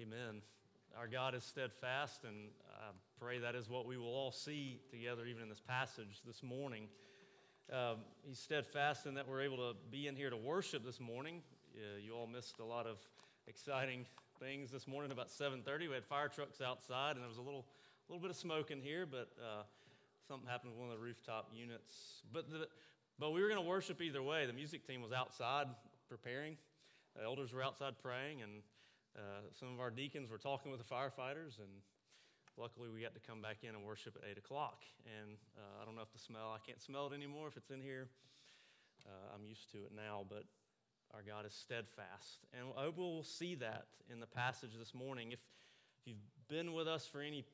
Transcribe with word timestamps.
Amen. 0.00 0.40
Our 0.96 1.06
God 1.06 1.34
is 1.34 1.44
steadfast, 1.44 2.24
and 2.24 2.48
I 2.80 2.92
pray 3.20 3.38
that 3.40 3.54
is 3.54 3.68
what 3.68 3.86
we 3.86 3.98
will 3.98 4.14
all 4.14 4.32
see 4.32 4.80
together, 4.90 5.26
even 5.26 5.42
in 5.42 5.50
this 5.50 5.60
passage 5.60 6.22
this 6.26 6.42
morning. 6.42 6.88
Um, 7.70 7.98
he's 8.26 8.38
steadfast 8.38 9.04
in 9.04 9.12
that 9.14 9.28
we're 9.28 9.42
able 9.42 9.58
to 9.58 9.74
be 9.90 10.06
in 10.06 10.16
here 10.16 10.30
to 10.30 10.36
worship 10.36 10.82
this 10.82 10.98
morning. 10.98 11.42
Uh, 11.76 11.98
you 12.02 12.14
all 12.14 12.26
missed 12.26 12.58
a 12.60 12.64
lot 12.64 12.86
of 12.86 13.00
exciting 13.46 14.06
things 14.40 14.70
this 14.70 14.88
morning. 14.88 15.12
About 15.12 15.28
7:30, 15.28 15.88
we 15.88 15.94
had 15.94 16.06
fire 16.06 16.28
trucks 16.28 16.62
outside, 16.62 17.16
and 17.16 17.20
there 17.20 17.28
was 17.28 17.38
a 17.38 17.42
little, 17.42 17.66
little 18.08 18.22
bit 18.22 18.30
of 18.30 18.36
smoke 18.36 18.70
in 18.70 18.80
here, 18.80 19.04
but 19.04 19.28
uh, 19.38 19.64
something 20.26 20.48
happened 20.48 20.72
with 20.72 20.80
one 20.80 20.90
of 20.90 20.98
the 20.98 21.04
rooftop 21.04 21.50
units. 21.52 22.22
But 22.32 22.50
the, 22.50 22.66
but 23.18 23.32
we 23.32 23.42
were 23.42 23.48
going 23.48 23.60
to 23.60 23.68
worship 23.68 24.00
either 24.00 24.22
way. 24.22 24.46
The 24.46 24.54
music 24.54 24.86
team 24.86 25.02
was 25.02 25.12
outside 25.12 25.66
preparing. 26.08 26.56
The 27.14 27.24
elders 27.24 27.52
were 27.52 27.62
outside 27.62 27.98
praying, 28.02 28.40
and 28.40 28.62
uh, 29.16 29.44
some 29.58 29.72
of 29.72 29.80
our 29.80 29.90
deacons 29.90 30.30
were 30.30 30.38
talking 30.38 30.70
with 30.70 30.80
the 30.80 30.94
firefighters, 30.94 31.58
and 31.58 31.68
luckily 32.56 32.88
we 32.88 33.00
got 33.00 33.14
to 33.14 33.20
come 33.20 33.42
back 33.42 33.58
in 33.62 33.74
and 33.74 33.84
worship 33.84 34.16
at 34.16 34.28
8 34.28 34.38
o'clock. 34.38 34.82
And 35.04 35.36
uh, 35.56 35.82
I 35.82 35.84
don't 35.84 35.96
know 35.96 36.02
if 36.02 36.12
the 36.12 36.18
smell, 36.18 36.52
I 36.54 36.58
can't 36.64 36.80
smell 36.80 37.08
it 37.08 37.14
anymore 37.14 37.48
if 37.48 37.56
it's 37.56 37.70
in 37.70 37.80
here. 37.80 38.08
Uh, 39.04 39.34
I'm 39.34 39.44
used 39.44 39.70
to 39.72 39.78
it 39.78 39.92
now, 39.94 40.24
but 40.28 40.44
our 41.12 41.22
God 41.22 41.44
is 41.44 41.52
steadfast. 41.52 42.46
And 42.56 42.68
I 42.76 42.84
hope 42.84 42.96
we'll 42.96 43.22
see 43.22 43.54
that 43.56 43.86
in 44.10 44.20
the 44.20 44.26
passage 44.26 44.70
this 44.78 44.94
morning. 44.94 45.32
If, 45.32 45.40
if 46.00 46.06
you've 46.06 46.48
been 46.48 46.72
with 46.72 46.88
us 46.88 47.06
for 47.06 47.20
any 47.20 47.44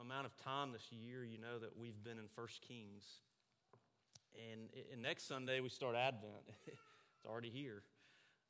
amount 0.00 0.26
of 0.26 0.36
time 0.36 0.72
this 0.72 0.92
year, 0.92 1.24
you 1.24 1.38
know 1.38 1.58
that 1.58 1.76
we've 1.78 2.02
been 2.04 2.18
in 2.18 2.28
1 2.34 2.46
Kings. 2.66 3.04
And, 4.52 4.68
and 4.92 5.00
next 5.00 5.26
Sunday, 5.28 5.60
we 5.60 5.70
start 5.70 5.96
Advent. 5.96 6.44
it's 6.66 7.24
already 7.26 7.50
here. 7.50 7.82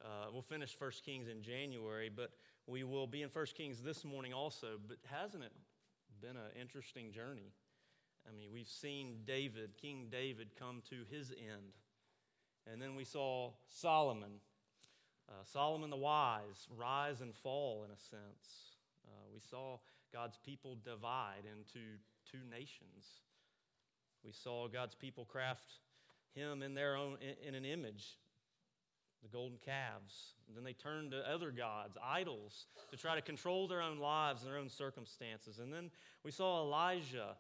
Uh, 0.05 0.27
we'll 0.33 0.43
finish 0.43 0.75
1 0.79 0.91
Kings 1.05 1.29
in 1.29 1.43
January, 1.43 2.11
but 2.15 2.33
we 2.67 2.83
will 2.83 3.07
be 3.07 3.23
in 3.23 3.29
1 3.29 3.47
Kings 3.57 3.81
this 3.81 4.05
morning 4.05 4.33
also, 4.33 4.79
but 4.87 4.97
hasn't 5.05 5.45
it 5.45 5.53
been 6.21 6.37
an 6.37 6.61
interesting 6.61 7.13
journey? 7.13 7.53
I 8.29 8.37
mean, 8.37 8.49
we've 8.53 8.69
seen 8.69 9.19
David, 9.25 9.77
King 9.81 10.09
David, 10.11 10.49
come 10.59 10.83
to 10.91 10.97
his 11.11 11.31
end. 11.31 11.73
And 12.71 12.83
then 12.83 12.97
we 12.97 13.05
saw 13.05 13.53
Solomon, 13.69 14.41
uh, 15.29 15.45
Solomon 15.45 15.91
the 15.91 15.97
wise, 15.97 16.67
rise 16.77 17.21
and 17.21 17.33
fall 17.35 17.85
in 17.85 17.93
a 17.93 17.97
sense. 17.97 18.75
Uh, 19.07 19.27
we 19.33 19.39
saw 19.39 19.79
God's 20.13 20.39
people 20.45 20.77
divide 20.85 21.45
into 21.45 21.99
two 22.29 22.45
nations. 22.51 23.21
We 24.25 24.33
saw 24.33 24.67
God's 24.67 24.97
people 24.97 25.25
craft 25.25 25.75
him 26.35 26.63
in 26.63 26.75
their 26.75 26.97
own 26.97 27.19
in, 27.21 27.49
in 27.49 27.55
an 27.55 27.65
image 27.65 28.19
the 29.23 29.29
golden 29.29 29.59
calves. 29.65 30.35
And 30.47 30.57
then 30.57 30.65
they 30.65 30.73
turned 30.73 31.13
to 31.13 31.19
other 31.29 31.51
gods, 31.51 31.97
idols, 32.03 32.67
to 32.91 32.97
try 32.97 33.15
to 33.15 33.23
control 33.23 33.69
their 33.69 33.83
own 33.83 33.99
lives 33.99 34.43
and 34.43 34.51
their 34.51 34.59
own 34.59 34.69
circumstances. 34.69 35.59
And 35.59 35.73
then 35.73 35.91
we 36.23 36.31
saw 36.31 36.63
Elijah, 36.63 37.37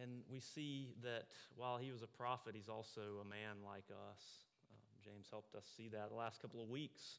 and 0.00 0.22
we 0.30 0.40
see 0.40 0.94
that 1.02 1.28
while 1.56 1.78
he 1.78 1.92
was 1.92 2.02
a 2.02 2.06
prophet, 2.06 2.54
he's 2.54 2.68
also 2.68 3.00
a 3.20 3.28
man 3.28 3.56
like 3.64 3.84
us. 3.90 4.22
Uh, 4.70 4.76
James 5.04 5.26
helped 5.30 5.54
us 5.54 5.64
see 5.76 5.88
that 5.88 6.10
the 6.10 6.16
last 6.16 6.40
couple 6.40 6.62
of 6.62 6.68
weeks. 6.68 7.18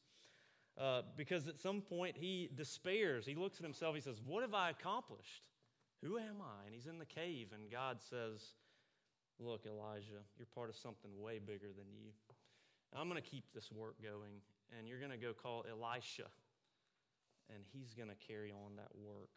Uh, 0.79 1.03
because 1.15 1.47
at 1.47 1.59
some 1.59 1.81
point 1.81 2.15
he 2.17 2.49
despairs. 2.55 3.25
He 3.25 3.35
looks 3.35 3.59
at 3.59 3.63
himself, 3.63 3.93
he 3.93 4.01
says, 4.01 4.19
What 4.25 4.41
have 4.41 4.55
I 4.55 4.71
accomplished? 4.71 5.43
Who 6.03 6.17
am 6.17 6.41
I? 6.41 6.65
And 6.65 6.73
he's 6.73 6.87
in 6.87 6.97
the 6.97 7.05
cave, 7.05 7.49
and 7.53 7.71
God 7.71 7.97
says, 8.01 8.41
Look, 9.39 9.65
Elijah, 9.65 10.23
you're 10.37 10.47
part 10.53 10.69
of 10.69 10.75
something 10.75 11.11
way 11.19 11.39
bigger 11.39 11.67
than 11.75 11.85
you. 11.93 12.11
I'm 12.99 13.09
going 13.09 13.21
to 13.21 13.27
keep 13.27 13.45
this 13.53 13.71
work 13.71 13.95
going, 14.01 14.41
and 14.77 14.87
you're 14.87 14.99
going 14.99 15.11
to 15.11 15.17
go 15.17 15.33
call 15.33 15.65
Elisha, 15.69 16.29
and 17.53 17.63
he's 17.71 17.93
going 17.93 18.09
to 18.09 18.15
carry 18.27 18.51
on 18.51 18.75
that 18.77 18.95
work. 18.95 19.29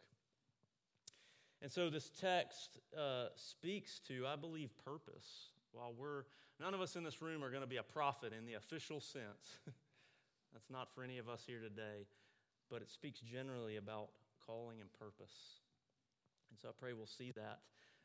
And 1.61 1.71
so 1.71 1.89
this 1.89 2.11
text 2.21 2.79
uh, 2.97 3.27
speaks 3.35 3.99
to, 4.07 4.27
I 4.27 4.35
believe, 4.35 4.69
purpose. 4.85 5.49
While 5.71 5.93
we're, 5.97 6.23
none 6.59 6.73
of 6.73 6.81
us 6.81 6.95
in 6.95 7.03
this 7.03 7.21
room 7.21 7.43
are 7.43 7.49
going 7.49 7.63
to 7.63 7.67
be 7.67 7.77
a 7.77 7.83
prophet 7.83 8.31
in 8.37 8.45
the 8.45 8.53
official 8.53 9.01
sense. 9.01 9.59
That's 10.53 10.69
not 10.69 10.93
for 10.93 11.03
any 11.03 11.17
of 11.17 11.29
us 11.29 11.43
here 11.45 11.59
today, 11.59 12.05
but 12.69 12.81
it 12.81 12.91
speaks 12.91 13.19
generally 13.19 13.77
about 13.77 14.09
calling 14.45 14.81
and 14.81 14.91
purpose. 14.93 15.61
And 16.51 16.59
so 16.59 16.69
I 16.69 16.71
pray 16.79 16.93
we'll 16.93 17.05
see 17.05 17.31
that. 17.31 17.59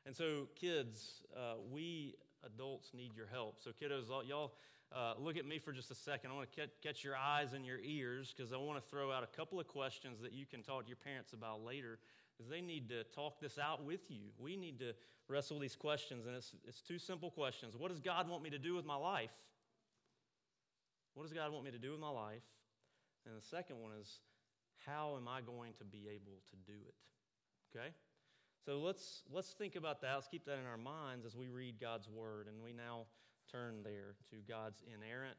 And 0.05 0.17
so, 0.17 0.49
kids, 0.57 1.23
uh, 1.37 1.55
we 1.71 2.15
adults 2.45 2.93
need 2.93 3.15
your 3.15 3.29
help. 3.31 3.63
So, 3.63 3.71
kiddos, 3.71 4.09
y'all 4.27 4.53
uh, 4.95 5.15
look 5.19 5.37
at 5.37 5.47
me 5.47 5.59
for 5.59 5.73
just 5.73 5.91
a 5.91 5.95
second. 5.95 6.31
I 6.31 6.35
want 6.35 6.49
to 6.53 6.69
catch 6.83 7.05
your 7.05 7.17
eyes 7.17 7.53
and 7.53 7.65
your 7.65 7.79
ears 7.79 8.33
because 8.37 8.53
I 8.53 8.57
want 8.57 8.83
to 8.83 8.91
throw 8.91 9.11
out 9.11 9.23
a 9.23 9.37
couple 9.37 9.59
of 9.59 9.67
questions 9.67 10.21
that 10.21 10.33
you 10.33 10.47
can 10.47 10.63
talk 10.63 10.83
to 10.83 10.89
your 10.89 10.97
parents 10.97 11.33
about 11.33 11.65
later 11.65 11.99
they 12.51 12.61
need 12.61 12.89
to 12.89 13.05
talk 13.05 13.41
this 13.41 13.59
out 13.59 13.85
with 13.85 14.11
you. 14.11 14.31
We 14.39 14.57
need 14.57 14.79
to 14.81 14.95
wrestle 15.29 15.59
these 15.59 15.77
questions, 15.77 16.27
and 16.27 16.37
it's, 16.37 16.55
it's 16.67 16.81
two 16.81 16.99
simple 16.99 17.31
questions. 17.31 17.77
What 17.77 17.91
does 17.91 18.01
God 18.01 18.29
want 18.29 18.43
me 18.43 18.51
to 18.51 18.59
do 18.59 18.75
with 18.75 18.85
my 18.85 18.97
life? 18.97 19.31
What 21.15 21.25
does 21.25 21.33
God 21.33 21.53
want 21.53 21.65
me 21.65 21.71
to 21.71 21.79
do 21.79 21.91
with 21.91 22.01
my 22.01 22.09
life? 22.09 22.43
And 23.27 23.37
the 23.37 23.45
second 23.45 23.81
one 23.81 23.93
is, 24.01 24.21
how 24.87 25.17
am 25.17 25.29
I 25.29 25.41
going 25.41 25.75
to 25.79 25.85
be 25.85 26.09
able 26.09 26.41
to 26.51 26.57
do 26.67 26.79
it? 26.87 27.77
Okay? 27.77 27.89
So 28.65 28.81
let's, 28.81 29.23
let's 29.31 29.51
think 29.51 29.77
about 29.77 30.01
that. 30.03 30.15
Let's 30.15 30.29
keep 30.29 30.45
that 30.47 30.59
in 30.59 30.67
our 30.67 30.79
minds 30.79 31.27
as 31.27 31.37
we 31.37 31.49
read 31.49 31.81
God's 31.81 32.09
word. 32.09 32.47
And 32.49 32.63
we 32.63 32.73
now 32.73 33.07
turn 33.53 33.83
there 33.85 34.15
to 34.31 34.37
God's 34.49 34.83
inerrant 34.87 35.37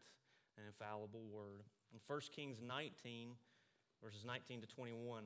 and 0.58 0.68
infallible 0.68 1.26
word. 1.32 1.64
In 1.94 2.00
1 2.06 2.20
Kings 2.36 2.58
19, 2.66 3.30
verses 4.04 4.24
19 4.26 4.62
to 4.62 4.68
21, 4.68 5.24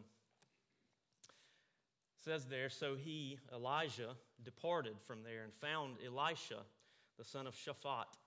says 2.24 2.46
there, 2.46 2.70
So 2.70 2.96
he, 2.96 3.38
Elijah, 3.53 4.16
departed 4.44 4.96
from 5.06 5.24
there 5.24 5.44
and 5.44 5.53
found 5.53 5.97
Elisha, 6.06 6.59
the 7.18 7.26
son 7.26 7.47
of 7.47 7.56
Shaphat, 7.56 8.18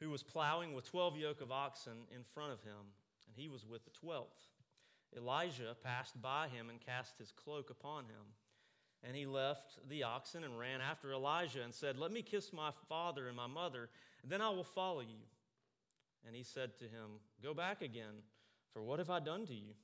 who 0.00 0.10
was 0.10 0.22
plowing 0.22 0.74
with 0.74 0.90
12 0.90 1.16
yoke 1.16 1.40
of 1.40 1.50
oxen 1.50 2.06
in 2.14 2.22
front 2.34 2.52
of 2.52 2.60
him, 2.62 2.92
and 3.26 3.36
he 3.36 3.48
was 3.48 3.64
with 3.66 3.82
the 3.84 4.06
12th. 4.06 4.26
Elijah 5.16 5.76
passed 5.82 6.20
by 6.20 6.48
him 6.48 6.68
and 6.68 6.80
cast 6.80 7.18
his 7.18 7.32
cloak 7.32 7.70
upon 7.70 8.04
him. 8.04 8.34
And 9.04 9.16
he 9.16 9.26
left 9.26 9.78
the 9.88 10.02
oxen 10.02 10.44
and 10.44 10.58
ran 10.58 10.80
after 10.80 11.12
Elijah 11.12 11.62
and 11.62 11.72
said, 11.72 11.98
Let 11.98 12.12
me 12.12 12.22
kiss 12.22 12.52
my 12.52 12.70
father 12.88 13.28
and 13.28 13.36
my 13.36 13.46
mother, 13.46 13.88
and 14.22 14.30
then 14.30 14.40
I 14.40 14.50
will 14.50 14.64
follow 14.64 15.00
you. 15.00 15.22
And 16.26 16.34
he 16.34 16.42
said 16.42 16.76
to 16.78 16.84
him, 16.84 17.20
Go 17.42 17.54
back 17.54 17.82
again, 17.82 18.22
for 18.72 18.82
what 18.82 18.98
have 18.98 19.10
I 19.10 19.20
done 19.20 19.46
to 19.46 19.54
you? 19.54 19.74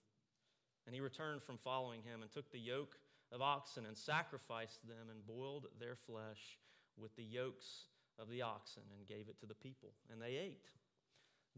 And 0.87 0.95
he 0.95 1.01
returned 1.01 1.43
from 1.43 1.59
following 1.59 2.03
him 2.03 2.23
and 2.23 2.31
took 2.31 2.51
the 2.51 2.59
yoke 2.59 2.97
of 3.31 3.41
oxen 3.41 3.87
and 3.87 3.97
sacrificed 3.97 4.87
them 4.87 5.09
and 5.11 5.27
boiled 5.27 5.67
their 5.79 5.95
flesh 5.95 6.59
with 6.99 7.15
the 7.17 7.23
yokes 7.23 7.87
of 8.19 8.29
the 8.29 8.43
oxen 8.43 8.83
and 8.97 9.07
gave 9.07 9.29
it 9.29 9.39
to 9.41 9.47
the 9.47 9.55
people. 9.55 9.91
And 10.11 10.21
they 10.21 10.37
ate. 10.37 10.69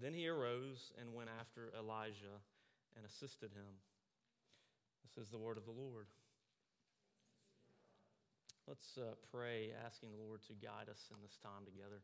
Then 0.00 0.12
he 0.12 0.28
arose 0.28 0.92
and 1.00 1.14
went 1.14 1.30
after 1.40 1.72
Elijah 1.78 2.42
and 2.96 3.06
assisted 3.06 3.50
him. 3.52 3.80
This 5.04 5.24
is 5.24 5.30
the 5.30 5.38
word 5.38 5.56
of 5.56 5.64
the 5.64 5.72
Lord. 5.72 6.06
Let's 8.66 8.96
uh, 8.96 9.12
pray, 9.30 9.72
asking 9.84 10.08
the 10.12 10.24
Lord 10.24 10.40
to 10.48 10.54
guide 10.54 10.88
us 10.88 11.12
in 11.12 11.20
this 11.20 11.36
time 11.42 11.68
together. 11.68 12.00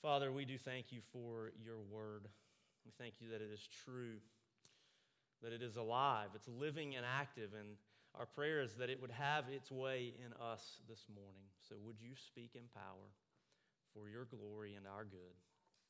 Father, 0.00 0.30
we 0.30 0.44
do 0.44 0.56
thank 0.56 0.92
you 0.92 1.00
for 1.12 1.50
your 1.58 1.82
word. 1.90 2.28
We 2.86 2.92
thank 2.96 3.14
you 3.18 3.28
that 3.30 3.42
it 3.42 3.50
is 3.52 3.66
true, 3.84 4.22
that 5.42 5.52
it 5.52 5.62
is 5.62 5.74
alive, 5.74 6.28
it's 6.36 6.46
living 6.46 6.94
and 6.94 7.04
active, 7.04 7.50
and 7.58 7.74
our 8.14 8.26
prayer 8.26 8.62
is 8.62 8.74
that 8.74 8.88
it 8.88 9.00
would 9.00 9.10
have 9.10 9.46
its 9.50 9.72
way 9.72 10.14
in 10.24 10.32
us 10.40 10.78
this 10.88 11.06
morning. 11.10 11.42
So 11.68 11.74
would 11.84 11.96
you 11.98 12.14
speak 12.14 12.52
in 12.54 12.62
power 12.72 13.10
for 13.92 14.08
your 14.08 14.26
glory 14.26 14.74
and 14.74 14.86
our 14.86 15.02
good? 15.02 15.34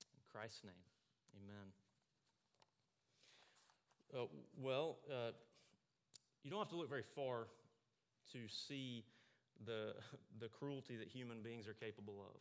In 0.01 0.23
Christ's 0.33 0.65
name, 0.65 0.85
amen. 1.45 1.69
Uh, 4.17 4.29
well, 4.57 4.97
uh, 5.13 5.33
you 6.43 6.51
don't 6.51 6.61
have 6.61 6.71
to 6.71 6.77
look 6.77 6.89
very 6.89 7.05
far 7.15 7.49
to 8.33 8.41
see 8.49 9.05
the, 9.67 9.95
the 10.41 10.49
cruelty 10.49 10.97
that 10.97 11.09
human 11.09 11.43
beings 11.43 11.69
are 11.69 11.75
capable 11.75 12.21
of. 12.21 12.41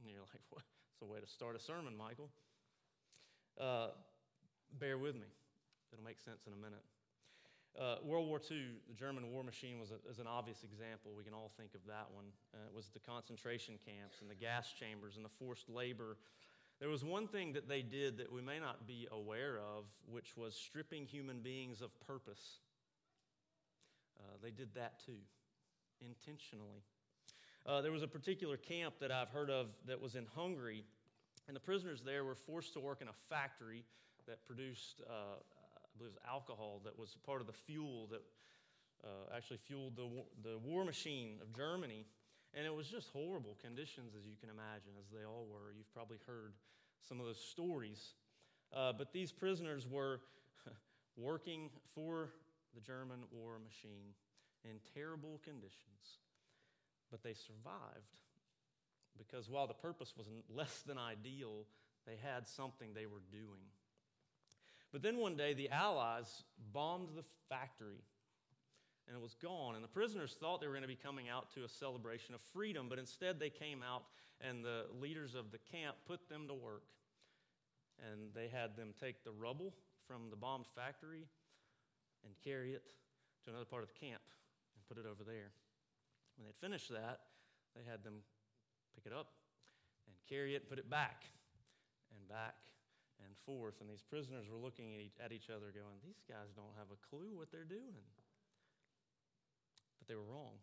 And 0.00 0.10
you're 0.12 0.20
like, 0.32 0.42
what? 0.50 0.62
It's 0.92 1.02
a 1.02 1.04
way 1.04 1.20
to 1.20 1.26
start 1.26 1.56
a 1.56 1.60
sermon, 1.60 1.96
Michael. 1.96 2.28
Uh, 3.60 3.88
bear 4.78 4.98
with 4.98 5.14
me, 5.14 5.28
it'll 5.92 6.04
make 6.04 6.20
sense 6.20 6.46
in 6.46 6.52
a 6.52 6.56
minute. 6.56 6.82
Uh, 7.78 7.96
World 8.02 8.26
War 8.26 8.40
II, 8.50 8.58
the 8.88 8.94
German 8.94 9.30
war 9.30 9.44
machine 9.44 9.78
was, 9.78 9.92
a, 9.92 10.10
is 10.10 10.18
an 10.18 10.26
obvious 10.26 10.64
example. 10.64 11.12
We 11.16 11.22
can 11.22 11.34
all 11.34 11.52
think 11.56 11.74
of 11.74 11.80
that 11.86 12.08
one. 12.12 12.26
Uh, 12.52 12.66
it 12.66 12.74
was 12.74 12.88
the 12.88 12.98
concentration 12.98 13.78
camps 13.84 14.20
and 14.20 14.28
the 14.28 14.34
gas 14.34 14.72
chambers 14.78 15.16
and 15.16 15.24
the 15.24 15.30
forced 15.38 15.68
labor. 15.68 16.16
There 16.80 16.88
was 16.88 17.04
one 17.04 17.28
thing 17.28 17.52
that 17.52 17.68
they 17.68 17.82
did 17.82 18.18
that 18.18 18.32
we 18.32 18.42
may 18.42 18.58
not 18.58 18.86
be 18.86 19.06
aware 19.12 19.58
of, 19.58 19.84
which 20.10 20.36
was 20.36 20.54
stripping 20.54 21.06
human 21.06 21.40
beings 21.40 21.80
of 21.80 21.90
purpose. 22.00 22.58
Uh, 24.20 24.36
they 24.42 24.50
did 24.50 24.68
that 24.74 25.00
too, 25.04 25.16
intentionally. 26.00 26.84
Uh, 27.66 27.80
there 27.80 27.92
was 27.92 28.02
a 28.02 28.08
particular 28.08 28.56
camp 28.56 28.94
that 29.00 29.10
I've 29.10 29.30
heard 29.30 29.50
of 29.50 29.68
that 29.86 30.00
was 30.00 30.14
in 30.14 30.26
Hungary, 30.34 30.84
and 31.46 31.56
the 31.56 31.60
prisoners 31.60 32.02
there 32.04 32.24
were 32.24 32.34
forced 32.34 32.74
to 32.74 32.80
work 32.80 33.00
in 33.00 33.08
a 33.08 33.16
factory 33.28 33.84
that 34.26 34.44
produced 34.46 35.02
uh, 35.08 35.40
I 35.40 35.98
believe, 35.98 36.14
alcohol 36.28 36.80
that 36.84 36.98
was 36.98 37.16
part 37.24 37.40
of 37.40 37.46
the 37.46 37.52
fuel 37.52 38.06
that 38.10 38.22
uh, 39.04 39.36
actually 39.36 39.58
fueled 39.58 39.96
the, 39.96 40.08
the 40.42 40.58
war 40.58 40.84
machine 40.84 41.38
of 41.42 41.54
Germany. 41.56 42.04
And 42.52 42.66
it 42.66 42.74
was 42.74 42.88
just 42.88 43.10
horrible 43.10 43.56
conditions, 43.62 44.12
as 44.18 44.26
you 44.26 44.34
can 44.40 44.50
imagine, 44.50 44.92
as 44.98 45.06
they 45.10 45.24
all 45.24 45.46
were. 45.50 45.72
You've 45.76 45.92
probably 45.94 46.18
heard 46.26 46.52
some 47.06 47.20
of 47.20 47.26
those 47.26 47.40
stories. 47.40 48.14
Uh, 48.74 48.92
but 48.92 49.12
these 49.12 49.32
prisoners 49.32 49.86
were 49.88 50.20
working 51.16 51.70
for 51.94 52.30
the 52.74 52.80
German 52.80 53.20
war 53.30 53.58
machine 53.58 54.14
in 54.64 54.76
terrible 54.94 55.40
conditions. 55.44 56.18
But 57.10 57.22
they 57.22 57.34
survived 57.34 58.18
because 59.18 59.50
while 59.50 59.66
the 59.66 59.74
purpose 59.74 60.14
was 60.16 60.26
less 60.54 60.82
than 60.86 60.98
ideal, 60.98 61.66
they 62.06 62.16
had 62.22 62.46
something 62.46 62.90
they 62.94 63.06
were 63.06 63.22
doing. 63.30 63.66
But 64.92 65.02
then 65.02 65.18
one 65.18 65.36
day, 65.36 65.54
the 65.54 65.70
Allies 65.70 66.42
bombed 66.72 67.10
the 67.16 67.24
factory 67.48 68.02
and 69.06 69.16
it 69.16 69.22
was 69.22 69.34
gone. 69.34 69.74
And 69.74 69.82
the 69.82 69.88
prisoners 69.88 70.36
thought 70.38 70.60
they 70.60 70.66
were 70.66 70.72
going 70.72 70.82
to 70.82 70.88
be 70.88 70.96
coming 70.96 71.28
out 71.28 71.52
to 71.54 71.64
a 71.64 71.68
celebration 71.68 72.34
of 72.34 72.40
freedom, 72.52 72.86
but 72.88 72.98
instead 72.98 73.40
they 73.40 73.50
came 73.50 73.82
out 73.82 74.04
and 74.40 74.64
the 74.64 74.86
leaders 75.00 75.34
of 75.34 75.50
the 75.50 75.58
camp 75.58 75.96
put 76.06 76.28
them 76.28 76.46
to 76.48 76.54
work. 76.54 76.84
And 78.10 78.30
they 78.34 78.48
had 78.48 78.76
them 78.76 78.94
take 78.98 79.24
the 79.24 79.32
rubble 79.32 79.74
from 80.06 80.30
the 80.30 80.36
bombed 80.36 80.66
factory 80.74 81.26
and 82.24 82.34
carry 82.44 82.72
it 82.74 82.92
to 83.44 83.50
another 83.50 83.64
part 83.64 83.82
of 83.82 83.88
the 83.88 83.98
camp 83.98 84.22
and 84.76 84.80
put 84.88 84.98
it 84.98 85.08
over 85.08 85.24
there. 85.24 85.52
When 86.36 86.46
they'd 86.46 86.60
finished 86.60 86.90
that, 86.90 87.20
they 87.76 87.82
had 87.84 88.02
them 88.02 88.24
pick 88.94 89.06
it 89.06 89.12
up 89.12 89.32
and 90.06 90.14
carry 90.28 90.54
it 90.54 90.62
and 90.62 90.68
put 90.68 90.78
it 90.78 90.88
back 90.88 91.24
and 92.16 92.22
back 92.28 92.56
and 93.24 93.32
forth. 93.46 93.80
And 93.80 93.88
these 93.88 94.02
prisoners 94.02 94.48
were 94.50 94.58
looking 94.58 94.96
at 95.22 95.32
each 95.32 95.50
other, 95.50 95.70
going, 95.72 96.00
These 96.04 96.24
guys 96.28 96.52
don't 96.56 96.74
have 96.76 96.88
a 96.92 96.98
clue 97.08 97.36
what 97.36 97.52
they're 97.52 97.68
doing. 97.68 98.04
But 99.98 100.08
they 100.08 100.16
were 100.16 100.26
wrong. 100.26 100.56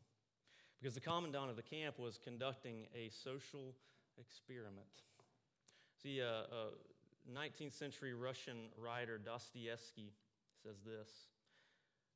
Because 0.79 0.93
the 0.93 1.01
commandant 1.01 1.49
of 1.49 1.55
the 1.55 1.65
camp 1.65 1.97
was 1.97 2.19
conducting 2.21 2.85
a 2.93 3.09
social 3.09 3.73
experiment. 4.19 5.05
See, 6.01 6.21
uh, 6.21 6.25
uh, 6.25 7.33
19th 7.33 7.73
century 7.73 8.13
Russian 8.13 8.69
writer 8.77 9.17
Dostoevsky 9.17 10.13
says 10.63 10.77
this 10.85 11.09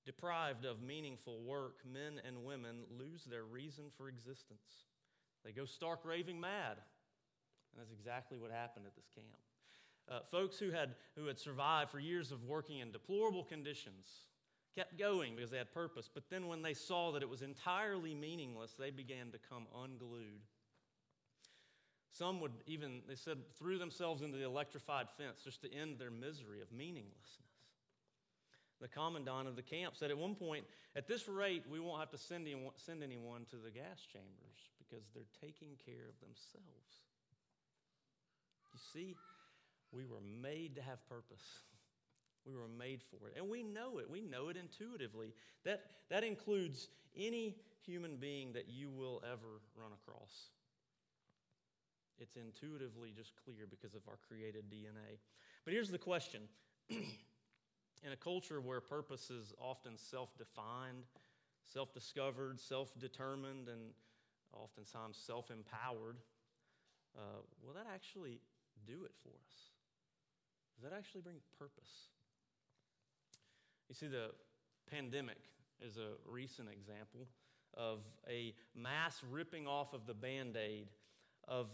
Deprived 0.06 0.66
of 0.66 0.82
meaningful 0.82 1.42
work, 1.42 1.80
men 1.86 2.22
and 2.26 2.44
women 2.44 2.84
lose 2.90 3.24
their 3.24 3.44
reason 3.44 3.86
for 3.98 4.10
existence. 4.10 4.86
They 5.46 5.52
go 5.52 5.66
stark 5.66 6.00
raving 6.04 6.40
mad. 6.40 6.78
And 7.72 7.80
that's 7.80 7.92
exactly 7.92 8.38
what 8.38 8.52
happened 8.52 8.86
at 8.88 8.96
this 8.96 9.10
camp. 9.14 9.28
Uh, 10.10 10.20
folks 10.32 10.58
who 10.58 10.72
had, 10.72 10.96
who 11.16 11.28
had 11.28 11.40
survived 11.40 11.92
for 11.92 12.00
years 12.00 12.32
of 12.32 12.44
working 12.44 12.80
in 12.80 12.92
deplorable 12.92 13.44
conditions 13.44 14.08
kept 14.76 14.98
going 14.98 15.36
because 15.36 15.52
they 15.52 15.58
had 15.58 15.72
purpose. 15.74 16.10
But 16.14 16.24
then 16.30 16.48
when 16.48 16.62
they 16.62 16.74
saw 16.74 17.12
that 17.12 17.22
it 17.22 17.30
was 17.30 17.42
entirely 17.42 18.16
meaningless, 18.16 18.74
they 18.78 18.90
began 18.90 19.32
to 19.32 19.38
come 19.50 19.68
unglued. 19.84 20.42
Some 22.10 22.42
would 22.42 22.52
even, 22.68 23.02
they 23.08 23.16
said, 23.16 23.38
threw 23.58 23.78
themselves 23.78 24.22
into 24.22 24.38
the 24.38 24.46
electrified 24.46 25.08
fence 25.18 25.42
just 25.44 25.62
to 25.62 25.74
end 25.74 25.98
their 25.98 26.12
misery 26.12 26.62
of 26.62 26.72
meaninglessness. 26.72 27.51
The 28.82 28.88
commandant 28.88 29.48
of 29.48 29.56
the 29.56 29.62
camp 29.62 29.96
said 29.96 30.10
at 30.10 30.18
one 30.18 30.34
point, 30.34 30.66
at 30.96 31.08
this 31.08 31.28
rate, 31.28 31.64
we 31.70 31.80
won't 31.80 32.00
have 32.00 32.10
to 32.12 32.18
send 32.18 32.48
anyone, 32.48 32.74
send 32.76 33.04
anyone 33.04 33.46
to 33.52 33.56
the 33.56 33.70
gas 33.70 34.02
chambers 34.12 34.60
because 34.80 35.06
they're 35.14 35.30
taking 35.40 35.78
care 35.86 36.10
of 36.10 36.20
themselves. 36.20 37.06
You 38.74 38.80
see, 38.92 39.16
we 39.92 40.06
were 40.06 40.22
made 40.42 40.76
to 40.76 40.82
have 40.82 41.08
purpose. 41.08 41.46
We 42.44 42.56
were 42.56 42.68
made 42.68 43.02
for 43.04 43.28
it. 43.28 43.36
And 43.38 43.52
we 43.52 43.62
know 43.62 44.00
it. 44.00 44.10
We 44.10 44.20
know 44.20 44.50
it 44.50 44.58
intuitively. 44.58 45.32
That, 45.64 45.84
that 46.10 46.24
includes 46.24 46.88
any 47.16 47.56
human 47.86 48.16
being 48.16 48.52
that 48.54 48.68
you 48.68 48.90
will 48.90 49.22
ever 49.24 49.62
run 49.76 49.92
across. 49.94 50.50
It's 52.18 52.38
intuitively 52.38 53.14
just 53.16 53.34
clear 53.44 53.68
because 53.70 53.94
of 53.94 54.02
our 54.08 54.18
created 54.28 54.72
DNA. 54.72 55.20
But 55.66 55.76
here's 55.76 55.92
the 55.92 56.00
question 56.00 56.42
In 58.04 58.12
a 58.12 58.16
culture 58.16 58.60
where 58.60 58.82
purpose 58.82 59.30
is 59.30 59.54
often 59.60 59.98
self 59.98 60.36
defined, 60.38 61.04
self 61.66 61.94
discovered, 61.94 62.60
self 62.60 62.98
determined, 63.00 63.68
and 63.68 63.92
oftentimes 64.54 65.18
self 65.18 65.52
empowered, 65.52 66.18
uh, 67.18 67.42
will 67.64 67.74
that 67.74 67.86
actually 67.94 68.40
do 68.88 69.04
it 69.06 69.12
for 69.22 69.30
us? 69.30 69.70
Does 70.76 70.90
that 70.90 70.98
actually 70.98 71.22
bring 71.22 71.38
purpose? 71.60 72.10
You 73.90 73.96
see, 73.96 74.08
the 74.08 74.32
pandemic 74.90 75.38
is 75.86 75.98
a 75.98 76.14
recent 76.26 76.70
example 76.70 77.28
of 77.76 78.00
a 78.30 78.54
mass 78.76 79.22
ripping 79.30 79.68
off 79.68 79.94
of 79.94 80.06
the 80.06 80.14
band 80.14 80.58
aid 80.58 80.88
of 81.48 81.68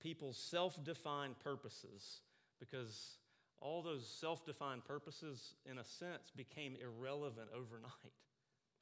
people's 0.00 0.38
self 0.38 0.82
defined 0.84 1.38
purposes 1.40 2.20
because 2.60 3.18
all 3.64 3.82
those 3.82 4.06
self 4.06 4.44
defined 4.44 4.84
purposes, 4.84 5.54
in 5.64 5.78
a 5.78 5.84
sense, 5.84 6.30
became 6.36 6.76
irrelevant 6.76 7.48
overnight 7.52 8.12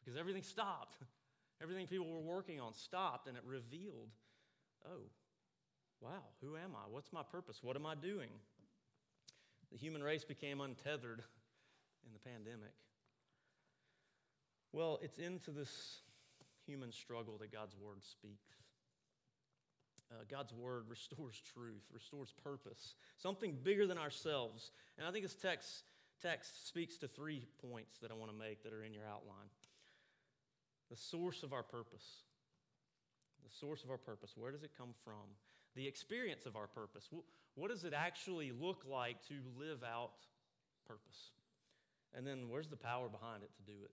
because 0.00 0.18
everything 0.18 0.42
stopped. 0.42 0.96
Everything 1.62 1.86
people 1.86 2.10
were 2.10 2.20
working 2.20 2.60
on 2.60 2.74
stopped, 2.74 3.28
and 3.28 3.36
it 3.36 3.44
revealed 3.46 4.10
oh, 4.84 5.02
wow, 6.00 6.24
who 6.40 6.56
am 6.56 6.72
I? 6.74 6.90
What's 6.90 7.12
my 7.12 7.22
purpose? 7.22 7.60
What 7.62 7.76
am 7.76 7.86
I 7.86 7.94
doing? 7.94 8.30
The 9.70 9.78
human 9.78 10.02
race 10.02 10.24
became 10.24 10.60
untethered 10.60 11.22
in 12.06 12.12
the 12.12 12.18
pandemic. 12.18 12.72
Well, 14.72 14.98
it's 15.02 15.18
into 15.18 15.52
this 15.52 16.00
human 16.66 16.90
struggle 16.90 17.38
that 17.38 17.52
God's 17.52 17.76
word 17.76 18.02
speaks. 18.02 18.61
Uh, 20.12 20.24
God's 20.30 20.52
word 20.52 20.84
restores 20.88 21.40
truth, 21.54 21.82
restores 21.92 22.32
purpose, 22.44 22.94
something 23.16 23.56
bigger 23.62 23.86
than 23.86 23.98
ourselves. 23.98 24.70
And 24.98 25.06
I 25.06 25.10
think 25.10 25.24
this 25.24 25.34
text, 25.34 25.84
text 26.20 26.68
speaks 26.68 26.98
to 26.98 27.08
three 27.08 27.46
points 27.70 27.98
that 28.00 28.10
I 28.10 28.14
want 28.14 28.30
to 28.30 28.36
make 28.36 28.62
that 28.64 28.72
are 28.72 28.84
in 28.84 28.92
your 28.92 29.06
outline. 29.06 29.48
The 30.90 30.96
source 30.96 31.42
of 31.42 31.52
our 31.52 31.62
purpose. 31.62 32.04
The 33.42 33.56
source 33.58 33.82
of 33.82 33.90
our 33.90 33.98
purpose. 33.98 34.32
Where 34.36 34.52
does 34.52 34.62
it 34.62 34.70
come 34.76 34.94
from? 35.04 35.24
The 35.74 35.86
experience 35.86 36.44
of 36.44 36.54
our 36.54 36.66
purpose. 36.66 37.08
What 37.54 37.70
does 37.70 37.84
it 37.84 37.94
actually 37.94 38.52
look 38.52 38.84
like 38.88 39.16
to 39.28 39.34
live 39.58 39.82
out 39.82 40.12
purpose? 40.86 41.30
And 42.14 42.26
then 42.26 42.48
where's 42.48 42.68
the 42.68 42.76
power 42.76 43.08
behind 43.08 43.42
it 43.42 43.50
to 43.56 43.62
do 43.62 43.78
it? 43.82 43.90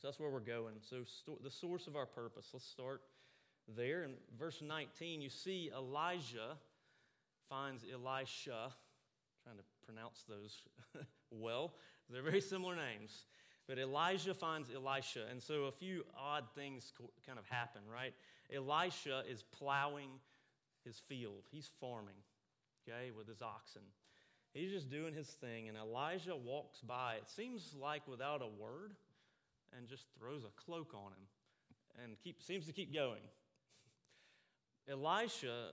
So 0.00 0.08
that's 0.08 0.20
where 0.20 0.30
we're 0.30 0.40
going. 0.40 0.76
So, 0.80 1.04
the 1.42 1.50
source 1.50 1.86
of 1.86 1.96
our 1.96 2.06
purpose. 2.06 2.48
Let's 2.54 2.64
start 2.64 3.02
there. 3.76 4.04
In 4.04 4.12
verse 4.38 4.62
19, 4.62 5.20
you 5.20 5.30
see 5.30 5.70
Elijah 5.76 6.56
finds 7.48 7.84
Elisha. 7.84 8.72
Trying 9.44 9.56
to 9.56 9.64
pronounce 9.86 10.24
those 10.28 10.62
well. 11.30 11.74
They're 12.10 12.22
very 12.22 12.40
similar 12.40 12.76
names. 12.76 13.24
But 13.66 13.78
Elijah 13.78 14.34
finds 14.34 14.68
Elisha. 14.74 15.26
And 15.30 15.42
so 15.42 15.64
a 15.64 15.72
few 15.72 16.04
odd 16.18 16.44
things 16.54 16.92
kind 17.26 17.38
of 17.38 17.46
happen, 17.46 17.82
right? 17.92 18.12
Elisha 18.54 19.22
is 19.30 19.42
plowing 19.42 20.10
his 20.84 20.98
field, 20.98 21.44
he's 21.50 21.68
farming, 21.78 22.14
okay, 22.88 23.10
with 23.16 23.28
his 23.28 23.42
oxen. 23.42 23.82
He's 24.54 24.72
just 24.72 24.90
doing 24.90 25.14
his 25.14 25.28
thing. 25.28 25.68
And 25.68 25.76
Elijah 25.76 26.34
walks 26.34 26.80
by, 26.80 27.16
it 27.16 27.28
seems 27.28 27.74
like 27.80 28.08
without 28.08 28.42
a 28.42 28.48
word, 28.60 28.94
and 29.76 29.86
just 29.86 30.06
throws 30.18 30.42
a 30.44 30.60
cloak 30.60 30.92
on 30.94 31.12
him 31.12 32.02
and 32.02 32.16
keep, 32.22 32.42
seems 32.42 32.66
to 32.66 32.72
keep 32.72 32.92
going. 32.92 33.22
Elisha 34.90 35.72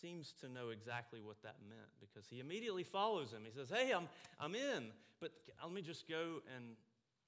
seems 0.00 0.34
to 0.40 0.48
know 0.48 0.68
exactly 0.68 1.20
what 1.20 1.42
that 1.42 1.56
meant 1.68 1.90
because 2.00 2.28
he 2.28 2.40
immediately 2.40 2.84
follows 2.84 3.32
him. 3.32 3.40
He 3.44 3.50
says, 3.50 3.70
Hey, 3.70 3.92
I'm, 3.92 4.08
I'm 4.38 4.54
in, 4.54 4.92
but 5.20 5.32
let 5.62 5.72
me 5.72 5.82
just 5.82 6.08
go 6.08 6.40
and 6.54 6.76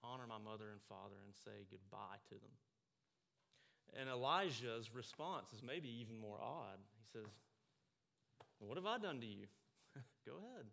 honor 0.05 0.25
my 0.29 0.39
mother 0.39 0.71
and 0.71 0.81
father 0.89 1.17
and 1.25 1.35
say 1.35 1.67
goodbye 1.71 2.21
to 2.29 2.35
them. 2.35 2.55
And 3.99 4.09
Elijah's 4.09 4.95
response 4.95 5.53
is 5.53 5.63
maybe 5.63 5.89
even 6.01 6.19
more 6.19 6.39
odd. 6.43 6.79
He 6.99 7.19
says, 7.19 7.31
What 8.59 8.77
have 8.77 8.87
I 8.87 8.99
done 8.99 9.21
to 9.21 9.27
you? 9.27 9.47
go 10.27 10.33
ahead. 10.33 10.67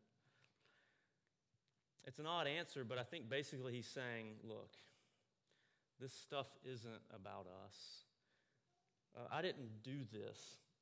It's 2.06 2.20
an 2.20 2.26
odd 2.26 2.48
answer, 2.48 2.84
but 2.84 2.98
I 2.98 3.04
think 3.04 3.30
basically 3.30 3.74
he's 3.74 3.88
saying, 3.88 4.36
Look, 4.44 4.76
this 6.00 6.14
stuff 6.14 6.48
isn't 6.66 7.02
about 7.16 7.48
us. 7.66 8.03
Uh, 9.16 9.28
I 9.32 9.42
didn't 9.42 9.84
do 9.84 10.00
this, 10.12 10.40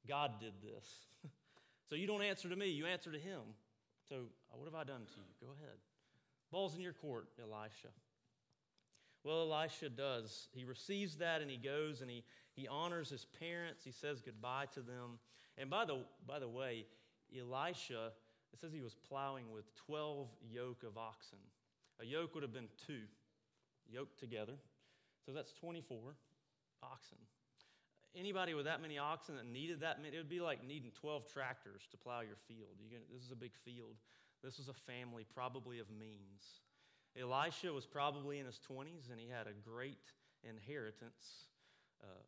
God 0.07 0.39
did 0.39 0.53
this. 0.61 0.87
so 1.89 1.95
you 1.95 2.07
don't 2.07 2.21
answer 2.21 2.49
to 2.49 2.55
me, 2.55 2.69
you 2.69 2.85
answer 2.85 3.11
to 3.11 3.19
him. 3.19 3.41
So 4.09 4.15
uh, 4.15 4.57
what 4.57 4.65
have 4.65 4.75
I 4.75 4.83
done 4.83 5.05
to 5.05 5.19
you? 5.19 5.47
Go 5.47 5.53
ahead. 5.57 5.77
Ball's 6.51 6.75
in 6.75 6.81
your 6.81 6.93
court, 6.93 7.27
Elisha. 7.41 7.89
Well, 9.23 9.53
Elisha 9.53 9.89
does. 9.89 10.47
He 10.53 10.63
receives 10.63 11.17
that 11.17 11.41
and 11.41 11.49
he 11.49 11.57
goes 11.57 12.01
and 12.01 12.09
he, 12.09 12.23
he 12.53 12.67
honors 12.67 13.09
his 13.09 13.25
parents. 13.39 13.83
He 13.83 13.91
says 13.91 14.21
goodbye 14.21 14.65
to 14.73 14.81
them. 14.81 15.19
And 15.57 15.69
by 15.69 15.85
the, 15.85 16.03
by 16.27 16.39
the 16.39 16.47
way, 16.47 16.85
Elisha, 17.37 18.11
it 18.51 18.59
says 18.59 18.73
he 18.73 18.81
was 18.81 18.95
plowing 19.07 19.51
with 19.51 19.65
12 19.85 20.27
yoke 20.49 20.83
of 20.83 20.97
oxen. 20.97 21.39
A 22.01 22.05
yoke 22.05 22.33
would 22.33 22.43
have 22.43 22.53
been 22.53 22.69
two 22.87 23.01
yoked 23.87 24.19
together. 24.19 24.53
So 25.25 25.31
that's 25.31 25.53
24 25.53 25.97
oxen. 26.83 27.17
Anybody 28.15 28.53
with 28.53 28.65
that 28.65 28.81
many 28.81 28.97
oxen 28.97 29.35
that 29.37 29.45
needed 29.45 29.79
that 29.81 30.01
many, 30.01 30.15
it 30.15 30.19
would 30.19 30.29
be 30.29 30.41
like 30.41 30.65
needing 30.67 30.91
12 30.99 31.31
tractors 31.31 31.87
to 31.91 31.97
plow 31.97 32.19
your 32.19 32.35
field. 32.47 32.75
You 32.79 32.97
this 33.13 33.23
is 33.23 33.31
a 33.31 33.35
big 33.35 33.55
field. 33.63 33.95
This 34.43 34.57
was 34.57 34.67
a 34.67 34.73
family, 34.73 35.25
probably 35.33 35.79
of 35.79 35.87
means. 35.89 36.61
Elisha 37.19 37.71
was 37.71 37.85
probably 37.85 38.39
in 38.39 38.45
his 38.45 38.59
20s, 38.69 39.11
and 39.11 39.19
he 39.19 39.29
had 39.29 39.47
a 39.47 39.69
great 39.69 40.11
inheritance 40.43 41.47
uh, 42.03 42.23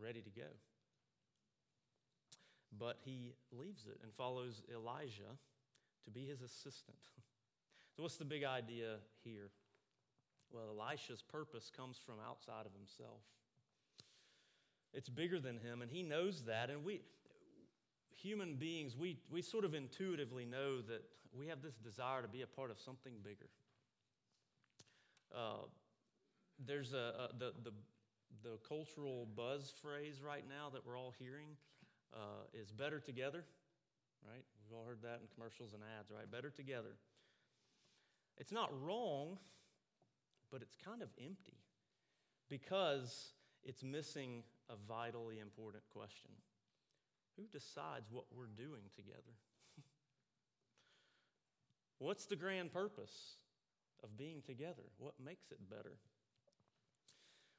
ready 0.00 0.20
to 0.20 0.30
go. 0.30 0.48
But 2.78 2.98
he 3.04 3.32
leaves 3.50 3.86
it 3.86 3.98
and 4.02 4.12
follows 4.14 4.62
Elijah 4.72 5.36
to 6.04 6.10
be 6.10 6.24
his 6.26 6.42
assistant. 6.42 6.98
so, 7.96 8.02
what's 8.02 8.16
the 8.16 8.24
big 8.24 8.44
idea 8.44 8.96
here? 9.24 9.50
Well, 10.52 10.76
Elisha's 10.78 11.22
purpose 11.22 11.70
comes 11.74 11.98
from 12.04 12.16
outside 12.26 12.66
of 12.66 12.72
himself. 12.72 13.22
It's 14.94 15.08
bigger 15.08 15.40
than 15.40 15.58
him, 15.58 15.82
and 15.82 15.90
he 15.90 16.02
knows 16.02 16.42
that. 16.44 16.70
And 16.70 16.84
we, 16.84 17.00
human 18.10 18.56
beings, 18.56 18.96
we, 18.96 19.18
we 19.30 19.42
sort 19.42 19.64
of 19.64 19.74
intuitively 19.74 20.44
know 20.44 20.82
that 20.82 21.02
we 21.32 21.46
have 21.46 21.62
this 21.62 21.74
desire 21.76 22.22
to 22.22 22.28
be 22.28 22.42
a 22.42 22.46
part 22.46 22.70
of 22.70 22.78
something 22.78 23.14
bigger. 23.22 23.48
Uh, 25.34 25.64
there's 26.66 26.92
a, 26.92 26.96
a, 26.96 27.28
the, 27.38 27.52
the, 27.64 27.72
the 28.42 28.58
cultural 28.68 29.26
buzz 29.34 29.72
phrase 29.80 30.20
right 30.22 30.44
now 30.48 30.68
that 30.70 30.86
we're 30.86 30.98
all 30.98 31.14
hearing 31.18 31.48
uh, 32.14 32.44
is 32.52 32.70
better 32.70 33.00
together, 33.00 33.44
right? 34.28 34.44
We've 34.62 34.78
all 34.78 34.84
heard 34.84 35.02
that 35.02 35.20
in 35.22 35.28
commercials 35.34 35.72
and 35.72 35.82
ads, 35.98 36.10
right? 36.10 36.30
Better 36.30 36.50
together. 36.50 36.94
It's 38.36 38.52
not 38.52 38.70
wrong, 38.82 39.38
but 40.50 40.62
it's 40.62 40.76
kind 40.84 41.02
of 41.02 41.08
empty 41.18 41.56
because 42.48 43.32
it's 43.64 43.82
missing 43.82 44.42
a 44.70 44.74
vitally 44.88 45.38
important 45.38 45.82
question 45.92 46.30
Who 47.36 47.44
decides 47.46 48.10
what 48.10 48.24
we're 48.34 48.46
doing 48.46 48.82
together? 48.94 49.34
What's 51.98 52.26
the 52.26 52.36
grand 52.36 52.72
purpose 52.72 53.36
of 54.02 54.16
being 54.16 54.42
together? 54.42 54.84
What 54.98 55.14
makes 55.24 55.50
it 55.50 55.58
better? 55.70 55.96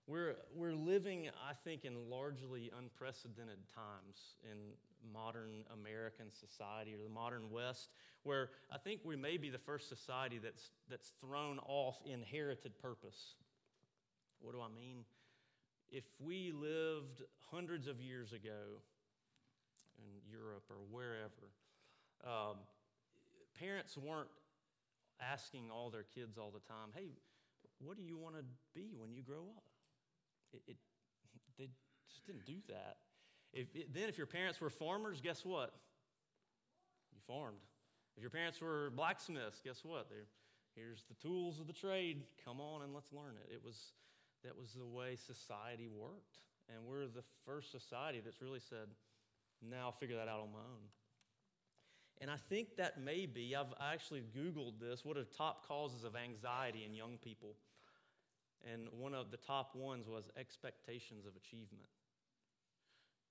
We're, 0.06 0.36
we're 0.54 0.74
living, 0.74 1.30
I 1.50 1.54
think, 1.64 1.86
in 1.86 2.10
largely 2.10 2.70
unprecedented 2.78 3.60
times 3.74 4.36
in 4.44 4.58
modern 5.14 5.64
American 5.72 6.26
society 6.32 6.94
or 6.94 7.02
the 7.02 7.10
modern 7.10 7.50
West, 7.50 7.90
where 8.24 8.50
I 8.70 8.78
think 8.78 9.00
we 9.06 9.16
may 9.16 9.38
be 9.38 9.50
the 9.50 9.58
first 9.58 9.88
society 9.88 10.40
that's, 10.44 10.72
that's 10.90 11.14
thrown 11.22 11.60
off 11.66 12.02
inherited 12.06 12.78
purpose. 12.80 13.36
What 14.42 14.54
do 14.54 14.60
I 14.62 14.68
mean? 14.68 15.06
If 15.94 16.06
we 16.20 16.52
lived 16.52 17.22
hundreds 17.52 17.88
of 17.88 18.02
years 18.02 18.34
ago 18.34 18.82
in 20.00 20.10
Europe 20.28 20.64
or 20.72 20.78
wherever, 20.90 21.54
um, 22.26 22.58
parents 23.60 23.96
weren't 23.96 24.30
asking 25.22 25.70
all 25.70 25.92
their 25.92 26.06
kids 26.16 26.40
all 26.40 26.50
the 26.50 26.68
time, 26.68 26.90
hey, 26.96 27.10
what 27.78 27.96
do 27.96 28.02
you 28.02 28.18
want 28.18 28.36
to 28.36 28.44
be 28.74 28.96
when 28.98 29.14
you 29.14 29.22
grow 29.22 29.44
up? 29.56 29.64
It, 30.52 30.64
it, 30.68 30.78
they 31.60 31.70
just 32.10 32.26
didn't 32.26 32.46
do 32.48 32.58
that. 32.70 32.98
If 33.54 33.68
it, 33.76 33.94
then, 33.94 34.10
if 34.10 34.18
your 34.18 34.26
parents 34.26 34.60
were 34.60 34.72
farmers, 34.72 35.22
guess 35.22 35.46
what? 35.46 35.76
You 37.14 37.20
farmed. 37.28 37.62
If 38.18 38.24
your 38.24 38.32
parents 38.32 38.60
were 38.60 38.92
blacksmiths, 38.96 39.62
guess 39.64 39.86
what? 39.86 40.10
They're, 40.10 40.26
here's 40.76 41.04
the 41.04 41.14
tools 41.16 41.60
of 41.60 41.68
the 41.68 41.74
trade. 41.74 42.24
Come 42.44 42.60
on 42.60 42.82
and 42.82 42.96
let's 42.96 43.14
learn 43.14 43.36
it. 43.46 43.54
It 43.54 43.62
was 43.64 43.94
that 44.44 44.58
was 44.58 44.74
the 44.74 44.86
way 44.86 45.16
society 45.16 45.88
worked, 45.88 46.40
and 46.70 46.86
we're 46.86 47.08
the 47.08 47.24
first 47.46 47.72
society 47.72 48.22
that's 48.24 48.42
really 48.42 48.60
said, 48.60 48.88
"Now 49.62 49.86
I'll 49.86 49.92
figure 49.92 50.18
that 50.18 50.28
out 50.28 50.40
on 50.40 50.52
my 50.52 50.60
own." 50.60 50.90
And 52.22 52.30
I 52.30 52.38
think 52.38 52.76
that 52.78 53.00
may 53.00 53.26
be. 53.26 53.56
I've 53.56 53.74
actually 53.82 54.22
Googled 54.22 54.80
this. 54.80 55.04
What 55.04 55.18
are 55.18 55.24
top 55.26 55.68
causes 55.68 56.04
of 56.04 56.16
anxiety 56.16 56.86
in 56.86 56.94
young 56.94 57.18
people? 57.18 57.56
And 58.72 58.88
one 58.94 59.14
of 59.14 59.32
the 59.32 59.38
top 59.38 59.76
ones 59.76 60.08
was 60.08 60.30
expectations 60.38 61.26
of 61.26 61.36
achievement. 61.36 61.90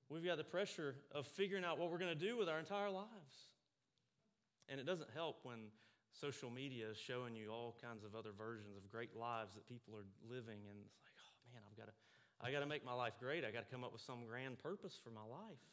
We've 0.09 0.25
got 0.25 0.37
the 0.37 0.45
pressure 0.45 0.97
of 1.13 1.27
figuring 1.27 1.65
out 1.65 1.79
what 1.79 1.91
we're 1.91 1.99
going 1.99 2.19
to 2.19 2.27
do 2.27 2.37
with 2.37 2.49
our 2.49 2.59
entire 2.59 2.91
lives. 2.91 3.49
And 4.69 4.79
it 4.79 4.85
doesn't 4.85 5.09
help 5.15 5.39
when 5.43 5.71
social 6.13 6.51
media 6.51 6.91
is 6.91 6.99
showing 6.99 7.35
you 7.35 7.51
all 7.51 7.77
kinds 7.83 8.05
of 8.05 8.15
other 8.15 8.31
versions 8.37 8.77
of 8.77 8.89
great 8.91 9.17
lives 9.17 9.55
that 9.55 9.67
people 9.69 9.95
are 9.95 10.07
living. 10.29 10.61
And 10.69 10.79
it's 10.85 11.01
like, 11.01 11.17
oh 11.19 11.49
man, 11.53 11.63
I've 11.65 11.77
got 11.77 11.89
to, 11.89 11.97
I 12.41 12.53
got 12.53 12.61
to 12.61 12.71
make 12.71 12.85
my 12.85 12.95
life 12.95 13.15
great. 13.19 13.45
I 13.45 13.51
got 13.51 13.69
to 13.69 13.71
come 13.73 13.85
up 13.85 13.93
with 13.93 14.03
some 14.03 14.25
grand 14.29 14.59
purpose 14.59 14.99
for 15.03 15.11
my 15.11 15.25
life. 15.25 15.65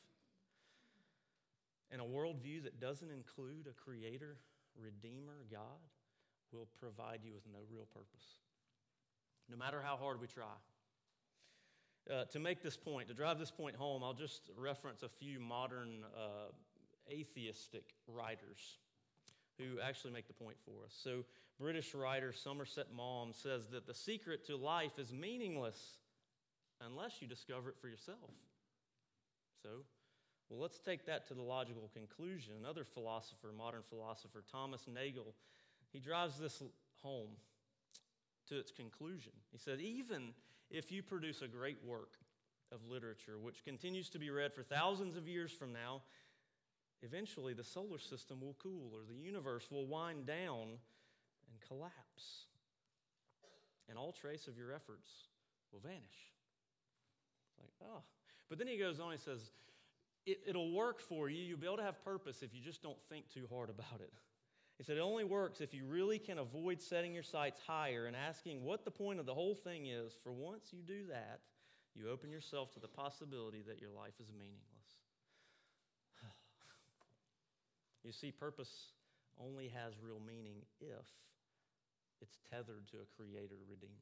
And 1.91 2.01
a 2.01 2.05
worldview 2.05 2.63
that 2.63 2.79
doesn't 2.79 3.09
include 3.09 3.67
a 3.67 3.73
creator, 3.73 4.37
redeemer, 4.77 5.45
God, 5.51 5.81
will 6.51 6.67
provide 6.79 7.21
you 7.23 7.33
with 7.33 7.43
no 7.51 7.59
real 7.69 7.85
purpose 7.85 8.39
no 9.49 9.57
matter 9.57 9.81
how 9.83 9.97
hard 9.97 10.21
we 10.21 10.27
try. 10.27 10.45
Uh, 12.09 12.25
to 12.25 12.39
make 12.39 12.61
this 12.63 12.77
point, 12.77 13.07
to 13.07 13.13
drive 13.13 13.39
this 13.39 13.51
point 13.51 13.75
home, 13.75 14.03
I'll 14.03 14.13
just 14.13 14.49
reference 14.57 15.03
a 15.03 15.09
few 15.09 15.39
modern 15.39 16.03
uh, 16.15 16.51
atheistic 17.09 17.93
writers 18.07 18.77
who 19.59 19.79
actually 19.81 20.11
make 20.13 20.27
the 20.27 20.33
point 20.33 20.55
for 20.65 20.85
us. 20.85 20.97
So, 21.03 21.25
British 21.59 21.93
writer 21.93 22.31
Somerset 22.31 22.87
Maugham 22.95 23.33
says 23.33 23.67
that 23.71 23.85
the 23.85 23.93
secret 23.93 24.47
to 24.47 24.55
life 24.55 24.97
is 24.97 25.11
meaningless 25.11 25.97
unless 26.81 27.21
you 27.21 27.27
discover 27.27 27.69
it 27.69 27.75
for 27.81 27.89
yourself. 27.89 28.31
So, 29.63 29.69
well, 30.49 30.61
let's 30.61 30.79
take 30.79 31.05
that 31.05 31.27
to 31.27 31.33
the 31.33 31.41
logical 31.41 31.89
conclusion. 31.93 32.53
Another 32.59 32.85
philosopher, 32.85 33.51
modern 33.55 33.81
philosopher, 33.89 34.43
Thomas 34.49 34.87
Nagel, 34.87 35.35
he 35.91 35.99
drives 35.99 36.39
this 36.39 36.63
home 37.03 37.31
to 38.47 38.57
its 38.57 38.71
conclusion. 38.71 39.33
He 39.51 39.57
said, 39.57 39.81
Even 39.81 40.29
if 40.71 40.91
you 40.91 41.03
produce 41.03 41.41
a 41.41 41.47
great 41.47 41.77
work 41.85 42.13
of 42.71 42.79
literature 42.89 43.37
which 43.39 43.63
continues 43.63 44.09
to 44.09 44.19
be 44.19 44.29
read 44.29 44.53
for 44.53 44.63
thousands 44.63 45.17
of 45.17 45.27
years 45.27 45.51
from 45.51 45.73
now, 45.73 46.01
eventually 47.01 47.53
the 47.53 47.63
solar 47.63 47.99
system 47.99 48.41
will 48.41 48.55
cool 48.61 48.91
or 48.93 49.01
the 49.07 49.15
universe 49.15 49.67
will 49.71 49.85
wind 49.85 50.25
down 50.25 50.77
and 51.49 51.61
collapse. 51.67 52.45
And 53.87 53.97
all 53.97 54.11
trace 54.11 54.47
of 54.47 54.57
your 54.57 54.71
efforts 54.71 55.09
will 55.71 55.79
vanish. 55.79 56.31
It's 57.49 57.59
like, 57.59 57.89
oh. 57.89 58.01
But 58.49 58.57
then 58.57 58.67
he 58.67 58.77
goes 58.77 58.99
on, 58.99 59.11
he 59.11 59.17
says, 59.17 59.51
it, 60.25 60.55
will 60.55 60.71
work 60.71 61.01
for 61.01 61.29
you. 61.29 61.43
You'll 61.43 61.59
be 61.59 61.65
able 61.65 61.77
to 61.77 61.83
have 61.83 62.03
purpose 62.03 62.43
if 62.43 62.53
you 62.53 62.61
just 62.61 62.83
don't 62.83 63.01
think 63.09 63.29
too 63.33 63.47
hard 63.51 63.69
about 63.69 64.01
it. 64.01 64.13
He 64.77 64.83
said 64.83 64.97
it 64.97 65.01
only 65.01 65.23
works 65.23 65.59
if 65.59 65.73
you 65.73 65.85
really 65.85 66.19
can 66.19 66.37
avoid 66.37 66.81
setting 66.81 67.13
your 67.13 67.23
sights 67.23 67.59
higher 67.65 68.05
and 68.05 68.15
asking 68.15 68.63
what 68.63 68.85
the 68.85 68.91
point 68.91 69.19
of 69.19 69.25
the 69.25 69.33
whole 69.33 69.55
thing 69.55 69.87
is. 69.87 70.13
For 70.23 70.31
once 70.31 70.69
you 70.71 70.81
do 70.81 71.07
that, 71.09 71.41
you 71.95 72.09
open 72.09 72.31
yourself 72.31 72.71
to 72.73 72.79
the 72.79 72.87
possibility 72.87 73.61
that 73.67 73.81
your 73.81 73.89
life 73.89 74.13
is 74.21 74.27
meaningless. 74.31 74.78
You 78.09 78.13
see, 78.13 78.31
purpose 78.31 78.87
only 79.39 79.67
has 79.67 79.93
real 80.01 80.19
meaning 80.25 80.55
if 80.81 81.05
it's 82.21 82.39
tethered 82.49 82.87
to 82.89 82.97
a 82.97 83.05
creator 83.15 83.55
redeemer. 83.69 83.93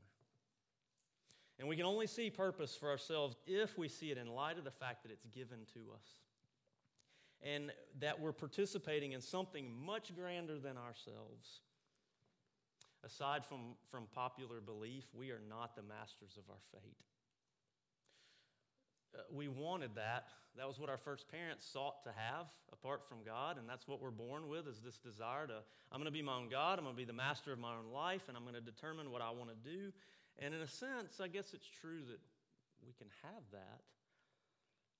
And 1.59 1.67
we 1.67 1.75
can 1.75 1.85
only 1.85 2.07
see 2.07 2.29
purpose 2.29 2.73
for 2.73 2.89
ourselves 2.89 3.35
if 3.45 3.77
we 3.77 3.89
see 3.89 4.09
it 4.09 4.17
in 4.17 4.27
light 4.27 4.57
of 4.57 4.63
the 4.63 4.71
fact 4.71 5.03
that 5.03 5.11
it's 5.11 5.25
given 5.25 5.59
to 5.73 5.79
us 5.93 6.07
and 7.43 7.73
that 7.99 8.17
we're 8.17 8.31
participating 8.31 9.11
in 9.11 9.19
something 9.19 9.69
much 9.85 10.15
grander 10.15 10.57
than 10.57 10.77
ourselves. 10.77 11.59
Aside 13.03 13.45
from, 13.45 13.75
from 13.91 14.05
popular 14.15 14.61
belief, 14.61 15.03
we 15.13 15.31
are 15.31 15.41
not 15.49 15.75
the 15.75 15.83
masters 15.83 16.37
of 16.37 16.43
our 16.49 16.61
fate. 16.71 16.95
Uh, 19.15 19.21
we 19.31 19.47
wanted 19.47 19.95
that. 19.95 20.27
That 20.57 20.67
was 20.67 20.79
what 20.79 20.89
our 20.89 20.97
first 20.97 21.29
parents 21.29 21.65
sought 21.65 22.03
to 22.03 22.09
have 22.17 22.49
apart 22.73 23.05
from 23.07 23.19
God, 23.23 23.57
and 23.57 23.69
that's 23.69 23.87
what 23.87 24.01
we're 24.01 24.09
born 24.09 24.49
with 24.49 24.67
is 24.67 24.81
this 24.81 24.97
desire 24.97 25.45
to, 25.47 25.61
I'm 25.91 26.01
going 26.01 26.09
to 26.09 26.15
be 26.15 26.25
my 26.25 26.33
own 26.33 26.49
God, 26.49 26.79
I'm 26.79 26.85
going 26.85 26.95
to 26.95 27.01
be 27.01 27.05
the 27.05 27.13
master 27.13 27.53
of 27.53 27.59
my 27.59 27.77
own 27.77 27.93
life, 27.93 28.25
and 28.27 28.35
I'm 28.35 28.43
going 28.43 28.57
to 28.57 28.65
determine 28.65 29.11
what 29.11 29.21
I 29.21 29.29
want 29.29 29.53
to 29.53 29.59
do. 29.61 29.93
And 30.39 30.53
in 30.53 30.61
a 30.61 30.67
sense, 30.67 31.21
I 31.21 31.27
guess 31.29 31.53
it's 31.53 31.69
true 31.69 32.01
that 32.09 32.21
we 32.85 32.93
can 32.97 33.07
have 33.21 33.45
that. 33.53 33.81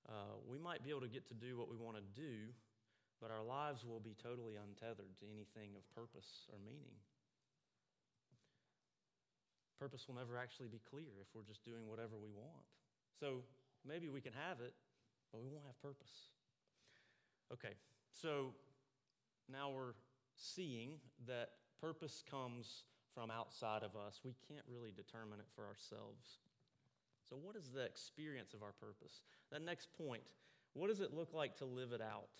Uh, 0.08 0.38
we 0.46 0.58
might 0.58 0.82
be 0.86 0.90
able 0.90 1.02
to 1.02 1.10
get 1.10 1.26
to 1.28 1.34
do 1.34 1.58
what 1.58 1.68
we 1.68 1.76
want 1.76 1.98
to 1.98 2.06
do, 2.14 2.54
but 3.20 3.34
our 3.34 3.42
lives 3.42 3.84
will 3.84 4.00
be 4.00 4.14
totally 4.14 4.54
untethered 4.54 5.10
to 5.20 5.26
anything 5.26 5.74
of 5.74 5.82
purpose 5.90 6.46
or 6.54 6.58
meaning. 6.62 6.96
Purpose 9.78 10.06
will 10.06 10.18
never 10.18 10.38
actually 10.38 10.66
be 10.66 10.82
clear 10.90 11.18
if 11.22 11.26
we're 11.34 11.46
just 11.46 11.62
doing 11.66 11.86
whatever 11.86 12.18
we 12.18 12.30
want. 12.34 12.66
So 13.18 13.42
maybe 13.86 14.08
we 14.08 14.20
can 14.20 14.32
have 14.32 14.60
it, 14.60 14.74
but 15.32 15.40
we 15.40 15.48
won't 15.48 15.66
have 15.66 15.80
purpose. 15.80 16.30
Okay, 17.52 17.74
so 18.12 18.54
now 19.50 19.70
we're 19.70 19.94
seeing 20.36 21.00
that 21.26 21.50
purpose 21.80 22.22
comes 22.30 22.84
from 23.14 23.30
outside 23.30 23.82
of 23.82 23.96
us. 23.96 24.20
We 24.24 24.34
can't 24.46 24.64
really 24.68 24.92
determine 24.94 25.40
it 25.40 25.48
for 25.54 25.66
ourselves. 25.66 26.38
So, 27.28 27.36
what 27.36 27.56
is 27.56 27.70
the 27.70 27.84
experience 27.84 28.54
of 28.54 28.62
our 28.62 28.72
purpose? 28.72 29.22
That 29.50 29.62
next 29.62 29.88
point, 29.96 30.22
what 30.74 30.88
does 30.88 31.00
it 31.00 31.12
look 31.12 31.34
like 31.34 31.56
to 31.58 31.64
live 31.64 31.92
it 31.92 32.00
out? 32.00 32.30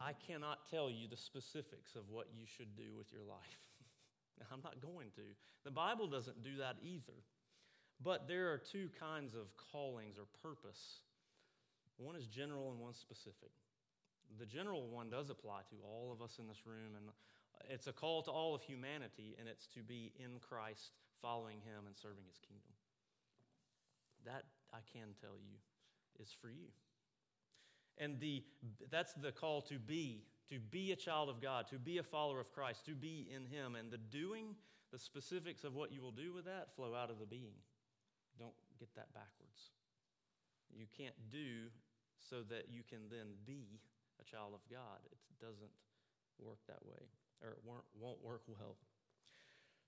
I 0.00 0.12
cannot 0.14 0.70
tell 0.70 0.90
you 0.90 1.08
the 1.08 1.16
specifics 1.16 1.94
of 1.94 2.08
what 2.08 2.28
you 2.34 2.46
should 2.46 2.74
do 2.74 2.96
with 2.96 3.12
your 3.12 3.22
life. 3.22 3.68
I'm 4.52 4.60
not 4.64 4.80
going 4.80 5.08
to. 5.16 5.22
The 5.64 5.70
Bible 5.70 6.06
doesn't 6.06 6.42
do 6.42 6.56
that 6.58 6.76
either. 6.82 7.20
But 8.02 8.26
there 8.26 8.50
are 8.52 8.58
two 8.58 8.88
kinds 8.98 9.34
of 9.34 9.54
callings 9.72 10.16
or 10.18 10.24
purpose 10.42 11.00
one 12.00 12.16
is 12.16 12.26
general 12.26 12.70
and 12.70 12.80
one 12.80 12.94
specific. 12.94 13.52
The 14.38 14.46
general 14.46 14.88
one 14.88 15.10
does 15.10 15.28
apply 15.28 15.60
to 15.68 15.76
all 15.84 16.10
of 16.12 16.22
us 16.22 16.38
in 16.38 16.46
this 16.48 16.66
room, 16.66 16.96
and 16.96 17.04
it's 17.68 17.88
a 17.88 17.92
call 17.92 18.22
to 18.22 18.30
all 18.30 18.54
of 18.54 18.62
humanity, 18.62 19.36
and 19.38 19.46
it's 19.46 19.66
to 19.74 19.80
be 19.80 20.12
in 20.18 20.38
Christ, 20.40 20.92
following 21.20 21.58
Him, 21.58 21.86
and 21.86 21.94
serving 21.94 22.24
His 22.26 22.38
kingdom. 22.38 22.72
That, 24.24 24.44
I 24.72 24.78
can 24.92 25.08
tell 25.20 25.36
you, 25.36 25.58
is 26.22 26.34
for 26.40 26.48
you. 26.48 26.68
And 27.98 28.18
the, 28.18 28.42
that's 28.90 29.12
the 29.12 29.32
call 29.32 29.60
to 29.62 29.78
be, 29.78 30.24
to 30.50 30.58
be 30.58 30.92
a 30.92 30.96
child 30.96 31.28
of 31.28 31.42
God, 31.42 31.66
to 31.68 31.78
be 31.78 31.98
a 31.98 32.02
follower 32.02 32.40
of 32.40 32.50
Christ, 32.50 32.86
to 32.86 32.94
be 32.94 33.28
in 33.34 33.44
Him. 33.44 33.74
And 33.74 33.90
the 33.90 33.98
doing, 33.98 34.54
the 34.90 34.98
specifics 34.98 35.64
of 35.64 35.74
what 35.74 35.92
you 35.92 36.00
will 36.00 36.12
do 36.12 36.32
with 36.32 36.46
that 36.46 36.74
flow 36.74 36.94
out 36.94 37.10
of 37.10 37.18
the 37.18 37.26
being. 37.26 37.58
Don't 38.40 38.56
get 38.80 38.88
that 38.96 39.12
backwards. 39.12 39.76
You 40.72 40.86
can't 40.96 41.14
do 41.30 41.68
so 42.16 42.40
that 42.48 42.72
you 42.72 42.80
can 42.88 43.12
then 43.12 43.36
be 43.44 43.78
a 44.20 44.24
child 44.24 44.54
of 44.54 44.60
God. 44.72 45.04
It 45.04 45.44
doesn't 45.44 45.70
work 46.40 46.58
that 46.66 46.80
way, 46.84 47.04
or 47.44 47.50
it 47.50 47.60
won't, 47.64 48.24
work 48.24 48.42
well. 48.48 48.76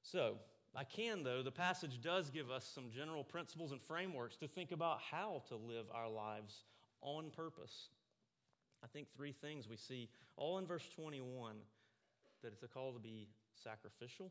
So, 0.02 0.36
I 0.74 0.84
can, 0.84 1.22
though, 1.22 1.42
the 1.42 1.52
passage 1.52 2.00
does 2.00 2.30
give 2.30 2.50
us 2.50 2.70
some 2.74 2.90
general 2.90 3.24
principles 3.24 3.72
and 3.72 3.80
frameworks 3.80 4.36
to 4.36 4.48
think 4.48 4.72
about 4.72 5.00
how 5.00 5.42
to 5.48 5.56
live 5.56 5.86
our 5.92 6.08
lives 6.08 6.64
on 7.00 7.30
purpose. 7.30 7.88
I 8.82 8.86
think 8.86 9.08
three 9.14 9.32
things 9.32 9.68
we 9.68 9.76
see 9.76 10.08
all 10.36 10.58
in 10.58 10.66
verse 10.66 10.88
21 10.94 11.56
that 12.42 12.52
it's 12.52 12.62
a 12.62 12.68
call 12.68 12.92
to 12.92 12.98
be 12.98 13.28
sacrificial, 13.54 14.30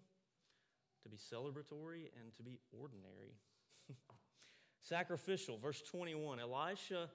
to 1.03 1.09
be 1.09 1.17
celebratory, 1.17 2.09
and 2.19 2.35
to 2.37 2.43
be 2.43 2.59
ordinary. 2.77 3.33
Sacrificial, 4.81 5.57
verse 5.57 5.81
21. 5.81 6.39
Elisha, 6.39 7.09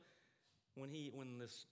when, 0.74 0.90
he, 0.90 1.10
when 1.12 1.38
this 1.38 1.66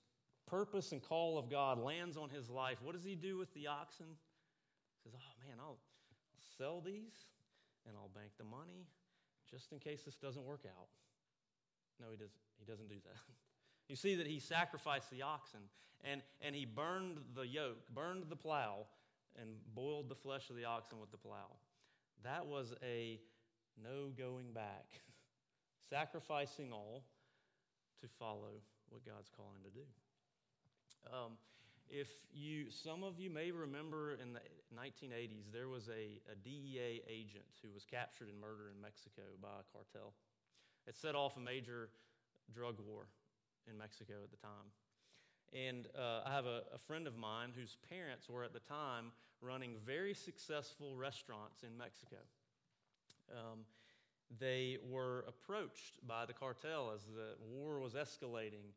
purpose 0.46 0.92
and 0.92 1.02
call 1.02 1.38
of 1.38 1.50
God 1.50 1.78
lands 1.78 2.16
on 2.16 2.28
his 2.28 2.50
life, 2.50 2.78
what 2.82 2.94
does 2.94 3.04
he 3.04 3.14
do 3.14 3.38
with 3.38 3.52
the 3.54 3.66
oxen? 3.66 4.06
He 4.06 5.10
says, 5.10 5.12
Oh 5.16 5.46
man, 5.46 5.58
I'll, 5.60 5.78
I'll 5.78 6.56
sell 6.58 6.80
these 6.80 7.26
and 7.86 7.96
I'll 7.96 8.10
bank 8.14 8.32
the 8.38 8.44
money 8.44 8.86
just 9.50 9.72
in 9.72 9.78
case 9.78 10.02
this 10.04 10.16
doesn't 10.16 10.44
work 10.44 10.64
out. 10.66 10.88
No, 12.00 12.10
he 12.10 12.16
doesn't, 12.16 12.32
he 12.58 12.64
doesn't 12.64 12.88
do 12.88 12.96
that. 13.04 13.18
You 13.86 13.96
see 13.96 14.14
that 14.14 14.26
he 14.26 14.38
sacrificed 14.38 15.10
the 15.10 15.20
oxen 15.20 15.60
and, 16.04 16.22
and 16.40 16.54
he 16.54 16.64
burned 16.64 17.18
the 17.34 17.46
yoke, 17.46 17.76
burned 17.94 18.24
the 18.30 18.36
plow, 18.36 18.86
and 19.38 19.50
boiled 19.74 20.08
the 20.08 20.14
flesh 20.14 20.48
of 20.48 20.56
the 20.56 20.64
oxen 20.64 20.98
with 21.00 21.10
the 21.10 21.18
plow. 21.18 21.50
That 22.22 22.46
was 22.46 22.72
a 22.82 23.20
no 23.82 24.10
going 24.16 24.52
back, 24.52 24.86
sacrificing 25.90 26.72
all 26.72 27.04
to 28.00 28.08
follow 28.18 28.60
what 28.90 29.04
God's 29.04 29.30
calling 29.34 29.62
to 29.64 29.70
do. 29.70 29.86
Um, 31.12 31.32
if 31.88 32.08
you, 32.32 32.70
some 32.70 33.04
of 33.04 33.20
you 33.20 33.30
may 33.30 33.50
remember 33.50 34.14
in 34.14 34.32
the 34.32 34.40
1980s, 34.74 35.52
there 35.52 35.68
was 35.68 35.88
a, 35.88 36.20
a 36.30 36.34
DEA 36.42 37.02
agent 37.08 37.44
who 37.62 37.68
was 37.72 37.84
captured 37.84 38.28
and 38.28 38.40
murdered 38.40 38.72
in 38.74 38.80
Mexico 38.80 39.22
by 39.40 39.60
a 39.60 39.66
cartel. 39.72 40.14
It 40.86 40.96
set 40.96 41.14
off 41.14 41.36
a 41.36 41.40
major 41.40 41.90
drug 42.52 42.76
war 42.80 43.06
in 43.70 43.78
Mexico 43.78 44.14
at 44.22 44.30
the 44.30 44.36
time. 44.36 44.68
And 45.52 45.86
uh, 45.96 46.26
I 46.26 46.32
have 46.34 46.46
a, 46.46 46.62
a, 46.74 46.78
friend 46.78 47.06
of 47.06 47.16
mine 47.16 47.50
whose 47.54 47.76
parents 47.88 48.28
were 48.28 48.42
at 48.42 48.52
the 48.52 48.60
time 48.60 49.12
running 49.40 49.76
very 49.86 50.14
successful 50.14 50.96
restaurants 50.96 51.62
in 51.62 51.76
Mexico. 51.78 52.16
Um, 53.30 53.60
they 54.40 54.78
were 54.88 55.24
approached 55.28 56.06
by 56.06 56.26
the 56.26 56.32
cartel 56.32 56.92
as 56.94 57.02
the 57.04 57.34
war 57.46 57.78
was 57.80 57.94
escalating, 57.94 58.72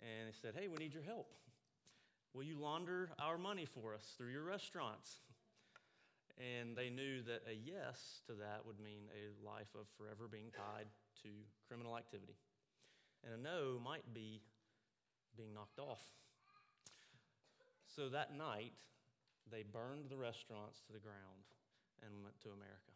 and 0.00 0.28
they 0.28 0.34
said, 0.40 0.54
Hey, 0.58 0.68
we 0.68 0.76
need 0.76 0.94
your 0.94 1.02
help. 1.02 1.32
Will 2.32 2.44
you 2.44 2.58
launder 2.58 3.10
our 3.18 3.38
money 3.38 3.66
for 3.66 3.94
us 3.94 4.14
through 4.16 4.30
your 4.30 4.42
restaurants? 4.42 5.20
And 6.36 6.76
they 6.76 6.90
knew 6.90 7.22
that 7.22 7.42
a 7.48 7.54
yes 7.54 8.22
to 8.26 8.32
that 8.34 8.66
would 8.66 8.80
mean 8.80 9.06
a 9.14 9.30
life 9.46 9.70
of 9.78 9.86
forever 9.96 10.26
being 10.28 10.50
tied 10.50 10.86
to 11.22 11.28
criminal 11.68 11.96
activity 11.96 12.34
and 13.24 13.34
a 13.34 13.40
no 13.40 13.80
might 13.82 14.04
be 14.12 14.40
being 15.36 15.54
knocked 15.54 15.78
off. 15.78 16.02
So 17.96 18.08
that 18.08 18.36
night, 18.36 18.74
they 19.50 19.62
burned 19.62 20.10
the 20.10 20.16
restaurants 20.16 20.80
to 20.86 20.92
the 20.92 20.98
ground 20.98 21.46
and 22.02 22.22
went 22.22 22.38
to 22.42 22.48
America. 22.50 22.92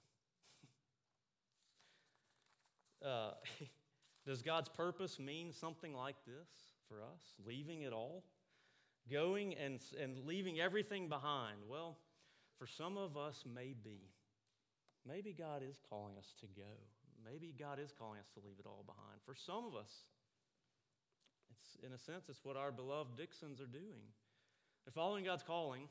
Uh, 3.04 3.30
does 4.26 4.42
God's 4.42 4.68
purpose 4.68 5.18
mean 5.18 5.52
something 5.52 5.94
like 5.94 6.16
this 6.26 6.48
for 6.88 7.02
us? 7.02 7.34
Leaving 7.46 7.82
it 7.82 7.92
all? 7.92 8.24
Going 9.10 9.54
and, 9.54 9.80
and 10.00 10.18
leaving 10.26 10.60
everything 10.60 11.08
behind? 11.08 11.58
Well, 11.68 11.98
for 12.58 12.66
some 12.66 12.96
of 12.96 13.16
us, 13.16 13.44
maybe. 13.54 14.10
Maybe 15.06 15.32
God 15.32 15.62
is 15.68 15.78
calling 15.88 16.16
us 16.18 16.34
to 16.40 16.46
go. 16.46 16.76
Maybe 17.24 17.54
God 17.58 17.78
is 17.78 17.92
calling 17.96 18.18
us 18.20 18.28
to 18.34 18.40
leave 18.44 18.58
it 18.58 18.66
all 18.66 18.84
behind. 18.86 19.20
For 19.24 19.34
some 19.34 19.64
of 19.64 19.74
us, 19.74 20.04
it's, 21.50 21.76
in 21.84 21.92
a 21.92 21.98
sense, 21.98 22.28
it's 22.28 22.44
what 22.44 22.56
our 22.56 22.70
beloved 22.70 23.16
Dixons 23.16 23.60
are 23.60 23.66
doing. 23.66 24.12
They're 24.84 24.92
following 24.92 25.24
God's 25.24 25.42
calling, 25.42 25.88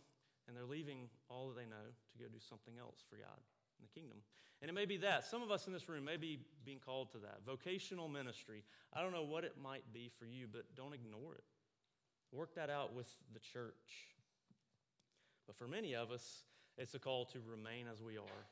and 0.48 0.56
they're 0.56 0.66
leaving 0.66 1.10
all 1.30 1.50
that 1.50 1.56
they 1.56 1.66
know 1.66 1.90
to 2.12 2.18
go 2.18 2.26
do 2.30 2.40
something 2.40 2.78
else 2.78 3.04
for 3.10 3.18
God 3.18 3.42
in 3.80 3.86
the 3.86 4.00
kingdom. 4.00 4.18
And 4.62 4.70
it 4.70 4.74
may 4.74 4.86
be 4.86 4.98
that. 4.98 5.26
Some 5.26 5.44
of 5.44 5.52
us 5.52 5.68
in 5.68 5.74
this 5.74 5.88
room 5.88 6.04
may 6.04 6.18
be 6.18 6.40
being 6.66 6.80
called 6.84 7.12
to 7.12 7.20
that. 7.20 7.46
Vocational 7.46 8.08
ministry. 8.08 8.64
I 8.94 9.02
don't 9.02 9.12
know 9.12 9.24
what 9.24 9.44
it 9.44 9.54
might 9.62 9.84
be 9.94 10.10
for 10.18 10.26
you, 10.26 10.48
but 10.52 10.64
don't 10.76 10.94
ignore 10.94 11.36
it. 11.36 11.44
Work 12.32 12.56
that 12.56 12.70
out 12.70 12.94
with 12.94 13.08
the 13.34 13.40
church. 13.40 13.74
But 15.46 15.56
for 15.56 15.68
many 15.68 15.96
of 15.96 16.12
us, 16.12 16.44
it's 16.78 16.94
a 16.96 17.00
call 17.00 17.26
to 17.26 17.40
remain 17.50 17.86
as 17.92 18.02
we 18.02 18.18
are. 18.18 18.44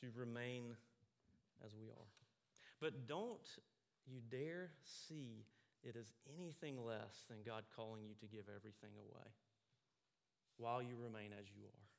To 0.00 0.06
remain 0.14 0.76
as 1.64 1.72
we 1.74 1.88
are. 1.88 2.08
But 2.80 3.06
don't 3.06 3.48
you 4.06 4.20
dare 4.30 4.70
see 4.84 5.44
it 5.82 5.96
as 5.98 6.12
anything 6.38 6.84
less 6.84 7.24
than 7.28 7.38
God 7.44 7.64
calling 7.74 8.04
you 8.04 8.14
to 8.20 8.26
give 8.26 8.44
everything 8.54 8.92
away 8.98 9.28
while 10.56 10.82
you 10.82 10.96
remain 10.96 11.32
as 11.32 11.46
you 11.56 11.64
are. 11.64 11.89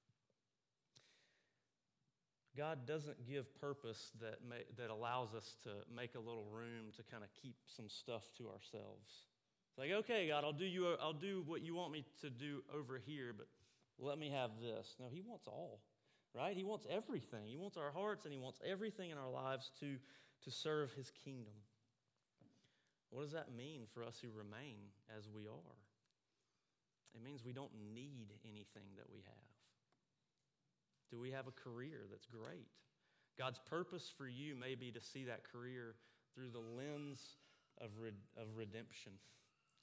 God 2.58 2.86
doesn't 2.86 3.26
give 3.28 3.54
purpose 3.60 4.12
that, 4.20 4.40
may, 4.48 4.64
that 4.78 4.90
allows 4.90 5.34
us 5.34 5.56
to 5.64 5.70
make 5.96 6.16
a 6.16 6.20
little 6.20 6.46
room 6.52 6.92
to 6.98 7.04
kind 7.04 7.24
of 7.24 7.30
keep 7.42 7.56
some 7.66 7.88
stuff 7.88 8.24
to 8.38 8.48
ourselves. 8.48 9.26
It's 9.70 9.78
like, 9.78 9.92
okay, 9.92 10.28
God, 10.28 10.44
I'll 10.44 10.52
do, 10.52 10.66
you, 10.66 10.96
I'll 11.02 11.14
do 11.14 11.44
what 11.46 11.62
you 11.62 11.76
want 11.76 11.94
me 11.94 12.04
to 12.22 12.30
do 12.30 12.62
over 12.76 13.02
here, 13.06 13.34
but 13.36 13.48
let 13.98 14.18
me 14.18 14.30
have 14.30 14.52
this. 14.62 14.96
No, 15.00 15.06
He 15.10 15.22
wants 15.22 15.48
all, 15.48 15.80
right? 16.36 16.56
He 16.56 16.66
wants 16.66 16.86
everything. 16.90 17.48
He 17.48 17.56
wants 17.56 17.78
our 17.78 17.92
hearts 17.92 18.26
and 18.26 18.34
He 18.34 18.40
wants 18.40 18.60
everything 18.66 19.12
in 19.12 19.18
our 19.18 19.30
lives 19.30 19.72
to, 19.80 19.96
to 20.44 20.52
serve 20.52 20.92
His 20.92 21.10
kingdom. 21.24 21.54
What 23.12 23.24
does 23.24 23.32
that 23.32 23.56
mean 23.56 23.84
for 23.94 24.04
us 24.04 24.20
who 24.22 24.30
remain 24.36 24.92
as 25.18 25.30
we 25.34 25.48
are? 25.48 25.78
It 27.16 27.24
means 27.24 27.44
we 27.46 27.54
don't 27.54 27.72
need 27.94 28.34
anything 28.44 28.88
that 28.98 29.08
we 29.12 29.20
have. 29.20 29.61
Do 31.12 31.20
we 31.20 31.32
have 31.32 31.48
a 31.48 31.52
career 31.52 32.08
that's 32.10 32.26
great? 32.26 32.68
God's 33.38 33.60
purpose 33.70 34.12
for 34.18 34.28
you 34.28 34.56
may 34.56 34.76
be 34.76 34.92
to 34.92 35.02
see 35.02 35.26
that 35.26 35.44
career 35.52 35.96
through 36.34 36.52
the 36.52 36.60
lens 36.60 37.20
of, 37.80 37.90
of 38.38 38.48
redemption, 38.56 39.14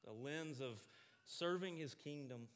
the 0.05 0.13
lens 0.13 0.61
of 0.61 0.83
serving 1.25 1.77
his 1.77 1.95
kingdom. 1.95 2.49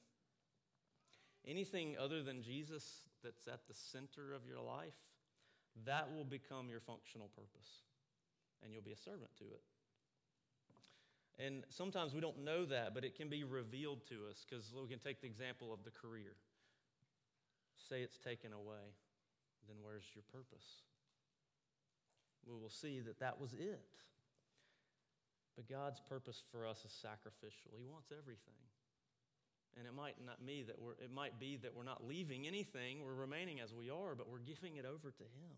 Anything 1.46 1.96
other 2.00 2.22
than 2.22 2.42
Jesus 2.42 3.02
that's 3.22 3.46
at 3.48 3.66
the 3.66 3.74
center 3.74 4.32
of 4.32 4.46
your 4.46 4.60
life, 4.60 4.94
that 5.84 6.14
will 6.14 6.24
become 6.24 6.68
your 6.68 6.80
functional 6.80 7.28
purpose, 7.34 7.82
and 8.62 8.72
you'll 8.72 8.82
be 8.82 8.92
a 8.92 8.96
servant 8.96 9.30
to 9.38 9.44
it. 9.44 9.62
And 11.38 11.64
sometimes 11.70 12.14
we 12.14 12.20
don't 12.20 12.44
know 12.44 12.64
that, 12.66 12.94
but 12.94 13.04
it 13.04 13.16
can 13.16 13.28
be 13.28 13.42
revealed 13.42 14.06
to 14.08 14.28
us 14.30 14.44
because 14.48 14.72
we 14.80 14.88
can 14.88 14.98
take 14.98 15.20
the 15.20 15.26
example 15.26 15.72
of 15.72 15.82
the 15.82 15.90
career. 15.90 16.36
Say 17.88 18.02
it's 18.02 18.18
taken 18.18 18.52
away, 18.52 18.94
then 19.68 19.76
where's 19.82 20.04
your 20.14 20.24
purpose? 20.30 20.82
We 22.46 22.54
will 22.54 22.70
see 22.70 23.00
that 23.00 23.20
that 23.20 23.40
was 23.40 23.52
it. 23.52 23.86
But 25.56 25.68
God's 25.68 26.00
purpose 26.00 26.42
for 26.50 26.66
us 26.66 26.84
is 26.84 26.92
sacrificial, 26.92 27.72
He 27.78 27.86
wants 27.86 28.10
everything. 28.10 28.60
And 29.78 29.86
it 29.86 29.94
might 29.94 30.16
not 30.26 30.44
be 30.44 30.62
that 30.64 30.76
we're, 30.78 30.92
it 31.02 31.10
might 31.14 31.40
be 31.40 31.56
that 31.62 31.74
we're 31.74 31.84
not 31.84 32.06
leaving 32.06 32.46
anything, 32.46 33.02
we're 33.04 33.14
remaining 33.14 33.60
as 33.60 33.72
we 33.72 33.88
are, 33.88 34.14
but 34.14 34.28
we're 34.28 34.44
giving 34.44 34.76
it 34.76 34.84
over 34.84 35.10
to 35.10 35.22
Him. 35.22 35.56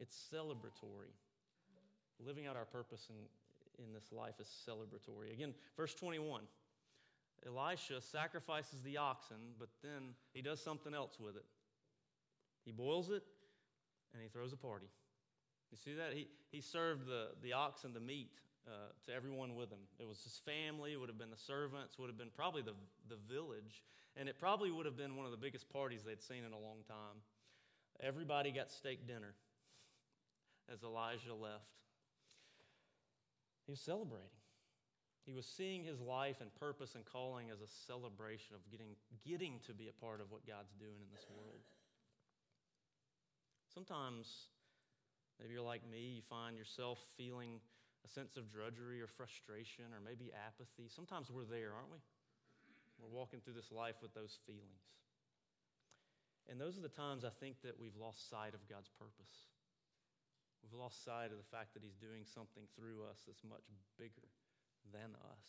It's 0.00 0.16
celebratory. 0.32 1.14
Living 2.18 2.46
out 2.46 2.56
our 2.56 2.64
purpose 2.64 3.08
in, 3.08 3.84
in 3.84 3.92
this 3.92 4.10
life 4.12 4.34
is 4.40 4.48
celebratory. 4.68 5.32
Again, 5.32 5.54
verse 5.76 5.94
21 5.94 6.42
Elisha 7.44 8.00
sacrifices 8.00 8.82
the 8.82 8.96
oxen, 8.96 9.36
but 9.58 9.68
then 9.82 10.14
he 10.32 10.42
does 10.42 10.62
something 10.62 10.94
else 10.94 11.18
with 11.20 11.36
it. 11.36 11.44
He 12.64 12.72
boils 12.72 13.10
it 13.10 13.22
and 14.12 14.22
he 14.22 14.28
throws 14.28 14.52
a 14.52 14.56
party. 14.56 14.86
You 15.70 15.76
see 15.76 15.94
that? 15.94 16.12
He, 16.12 16.28
he 16.50 16.60
served 16.60 17.06
the, 17.06 17.28
the 17.42 17.52
oxen 17.52 17.92
the 17.92 18.00
meat 18.00 18.30
uh, 18.66 18.90
to 19.06 19.12
everyone 19.14 19.54
with 19.54 19.70
him. 19.70 19.78
It 19.98 20.06
was 20.06 20.22
his 20.22 20.40
family, 20.44 20.92
it 20.92 20.96
would 20.96 21.08
have 21.08 21.18
been 21.18 21.30
the 21.30 21.36
servants, 21.36 21.98
would 21.98 22.08
have 22.08 22.18
been 22.18 22.30
probably 22.34 22.62
the, 22.62 22.74
the 23.08 23.18
village, 23.32 23.84
and 24.16 24.28
it 24.28 24.38
probably 24.38 24.70
would 24.70 24.86
have 24.86 24.96
been 24.96 25.16
one 25.16 25.26
of 25.26 25.32
the 25.32 25.38
biggest 25.38 25.68
parties 25.70 26.02
they'd 26.04 26.22
seen 26.22 26.44
in 26.44 26.52
a 26.52 26.58
long 26.58 26.78
time. 26.88 27.20
Everybody 28.00 28.50
got 28.50 28.70
steak 28.70 29.06
dinner 29.06 29.34
as 30.72 30.82
Elijah 30.82 31.34
left. 31.34 31.64
He 33.66 33.72
was 33.72 33.80
celebrating. 33.80 34.28
He 35.26 35.34
was 35.34 35.42
seeing 35.42 35.82
his 35.82 35.98
life 35.98 36.38
and 36.38 36.54
purpose 36.54 36.94
and 36.94 37.02
calling 37.02 37.50
as 37.50 37.58
a 37.58 37.66
celebration 37.66 38.54
of 38.54 38.62
getting, 38.70 38.94
getting 39.26 39.58
to 39.66 39.74
be 39.74 39.90
a 39.90 39.96
part 39.98 40.22
of 40.22 40.30
what 40.30 40.46
God's 40.46 40.70
doing 40.78 41.02
in 41.02 41.10
this 41.10 41.26
world. 41.26 41.66
Sometimes, 43.74 44.54
maybe 45.42 45.58
you're 45.58 45.66
like 45.66 45.82
me, 45.82 46.22
you 46.22 46.24
find 46.30 46.54
yourself 46.54 47.02
feeling 47.18 47.58
a 48.06 48.08
sense 48.08 48.38
of 48.38 48.46
drudgery 48.54 49.02
or 49.02 49.10
frustration 49.10 49.90
or 49.90 49.98
maybe 49.98 50.30
apathy. 50.30 50.86
Sometimes 50.86 51.26
we're 51.26 51.42
there, 51.42 51.74
aren't 51.74 51.90
we? 51.90 51.98
We're 53.02 53.10
walking 53.10 53.42
through 53.42 53.58
this 53.58 53.74
life 53.74 53.98
with 53.98 54.14
those 54.14 54.38
feelings. 54.46 54.86
And 56.46 56.62
those 56.62 56.78
are 56.78 56.86
the 56.86 56.94
times 56.94 57.26
I 57.26 57.34
think 57.42 57.58
that 57.66 57.74
we've 57.74 57.98
lost 57.98 58.30
sight 58.30 58.54
of 58.54 58.62
God's 58.70 58.94
purpose. 58.94 59.50
We've 60.62 60.78
lost 60.78 61.02
sight 61.02 61.34
of 61.34 61.38
the 61.42 61.50
fact 61.50 61.74
that 61.74 61.82
He's 61.82 61.98
doing 61.98 62.22
something 62.22 62.70
through 62.78 63.02
us 63.10 63.26
that's 63.26 63.42
much 63.42 63.66
bigger 63.98 64.30
than 64.92 65.14
us. 65.14 65.48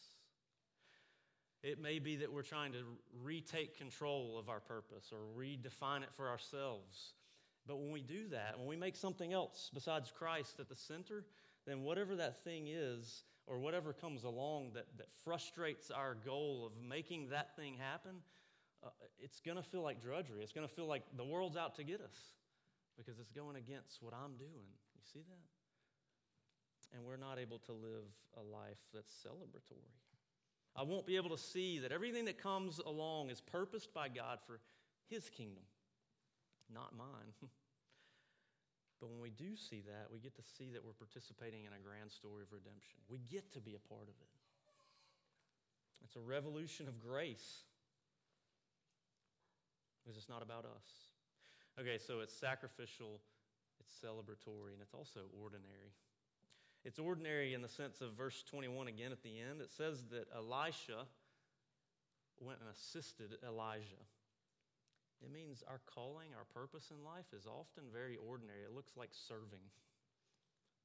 It 1.63 1.81
may 1.81 1.99
be 1.99 2.17
that 2.17 2.31
we're 2.31 2.43
trying 2.43 2.71
to 2.73 2.83
retake 3.21 3.77
control 3.77 4.37
of 4.37 4.47
our 4.49 4.59
purpose 4.59 5.11
or 5.11 5.19
redefine 5.37 6.03
it 6.03 6.09
for 6.15 6.29
ourselves. 6.29 7.13
But 7.65 7.77
when 7.77 7.91
we 7.91 8.01
do 8.01 8.27
that, 8.29 8.57
when 8.57 8.67
we 8.67 8.77
make 8.77 8.95
something 8.95 9.33
else 9.33 9.69
besides 9.73 10.11
Christ 10.15 10.59
at 10.59 10.69
the 10.69 10.75
center, 10.75 11.25
then 11.65 11.81
whatever 11.83 12.15
that 12.15 12.43
thing 12.43 12.67
is, 12.67 13.23
or 13.47 13.59
whatever 13.59 13.93
comes 13.93 14.23
along 14.23 14.71
that, 14.73 14.85
that 14.97 15.07
frustrates 15.23 15.89
our 15.89 16.15
goal 16.25 16.65
of 16.65 16.73
making 16.87 17.29
that 17.29 17.55
thing 17.55 17.75
happen, 17.77 18.11
uh, 18.83 18.89
it's 19.19 19.39
going 19.39 19.57
to 19.57 19.63
feel 19.63 19.81
like 19.81 20.01
drudgery. 20.01 20.43
It's 20.43 20.51
going 20.51 20.67
to 20.67 20.73
feel 20.73 20.85
like 20.85 21.03
the 21.15 21.23
world's 21.23 21.57
out 21.57 21.75
to 21.75 21.83
get 21.83 22.01
us 22.01 22.17
because 22.97 23.19
it's 23.19 23.31
going 23.31 23.55
against 23.55 24.01
what 24.01 24.13
I'm 24.13 24.37
doing. 24.37 24.67
You 24.95 25.01
see 25.13 25.19
that? 25.19 25.56
And 26.93 27.03
we're 27.03 27.17
not 27.17 27.39
able 27.39 27.59
to 27.59 27.71
live 27.71 28.07
a 28.37 28.41
life 28.41 28.79
that's 28.93 29.11
celebratory. 29.11 29.97
I 30.75 30.83
won't 30.83 31.05
be 31.05 31.15
able 31.15 31.31
to 31.31 31.37
see 31.37 31.79
that 31.79 31.91
everything 31.91 32.25
that 32.25 32.41
comes 32.41 32.79
along 32.79 33.29
is 33.29 33.41
purposed 33.41 33.93
by 33.93 34.09
God 34.09 34.39
for 34.45 34.59
His 35.09 35.29
kingdom, 35.29 35.63
not 36.73 36.95
mine. 36.95 37.33
but 39.01 39.09
when 39.09 39.19
we 39.19 39.31
do 39.31 39.55
see 39.55 39.81
that, 39.87 40.07
we 40.11 40.19
get 40.19 40.35
to 40.35 40.43
see 40.43 40.69
that 40.73 40.85
we're 40.85 40.93
participating 40.93 41.65
in 41.65 41.73
a 41.73 41.81
grand 41.83 42.11
story 42.11 42.43
of 42.43 42.51
redemption. 42.51 42.99
We 43.09 43.19
get 43.31 43.51
to 43.53 43.59
be 43.59 43.73
a 43.73 43.89
part 43.89 44.03
of 44.03 44.15
it. 44.21 44.29
It's 46.03 46.15
a 46.15 46.21
revolution 46.21 46.87
of 46.87 46.99
grace 46.99 47.65
because 50.03 50.15
it's 50.17 50.29
not 50.29 50.41
about 50.41 50.63
us. 50.63 50.87
Okay, 51.79 51.97
so 51.97 52.21
it's 52.21 52.33
sacrificial, 52.33 53.19
it's 53.79 53.93
celebratory, 53.93 54.73
and 54.73 54.81
it's 54.81 54.93
also 54.93 55.27
ordinary. 55.41 55.91
It's 56.85 56.99
ordinary 56.99 57.53
in 57.53 57.61
the 57.61 57.69
sense 57.69 58.01
of 58.01 58.13
verse 58.13 58.43
21 58.49 58.87
again 58.87 59.11
at 59.11 59.23
the 59.23 59.39
end. 59.39 59.61
It 59.61 59.71
says 59.71 60.05
that 60.11 60.27
Elisha 60.35 61.05
went 62.39 62.59
and 62.59 62.69
assisted 62.69 63.37
Elijah. 63.45 64.05
It 65.21 65.33
means 65.33 65.63
our 65.67 65.81
calling, 65.89 66.29
our 66.37 66.45
purpose 66.53 66.91
in 66.91 67.03
life 67.03 67.25
is 67.33 67.47
often 67.47 67.89
very 67.91 68.17
ordinary. 68.17 68.61
It 68.61 68.75
looks 68.75 68.93
like 68.95 69.09
serving, 69.11 69.65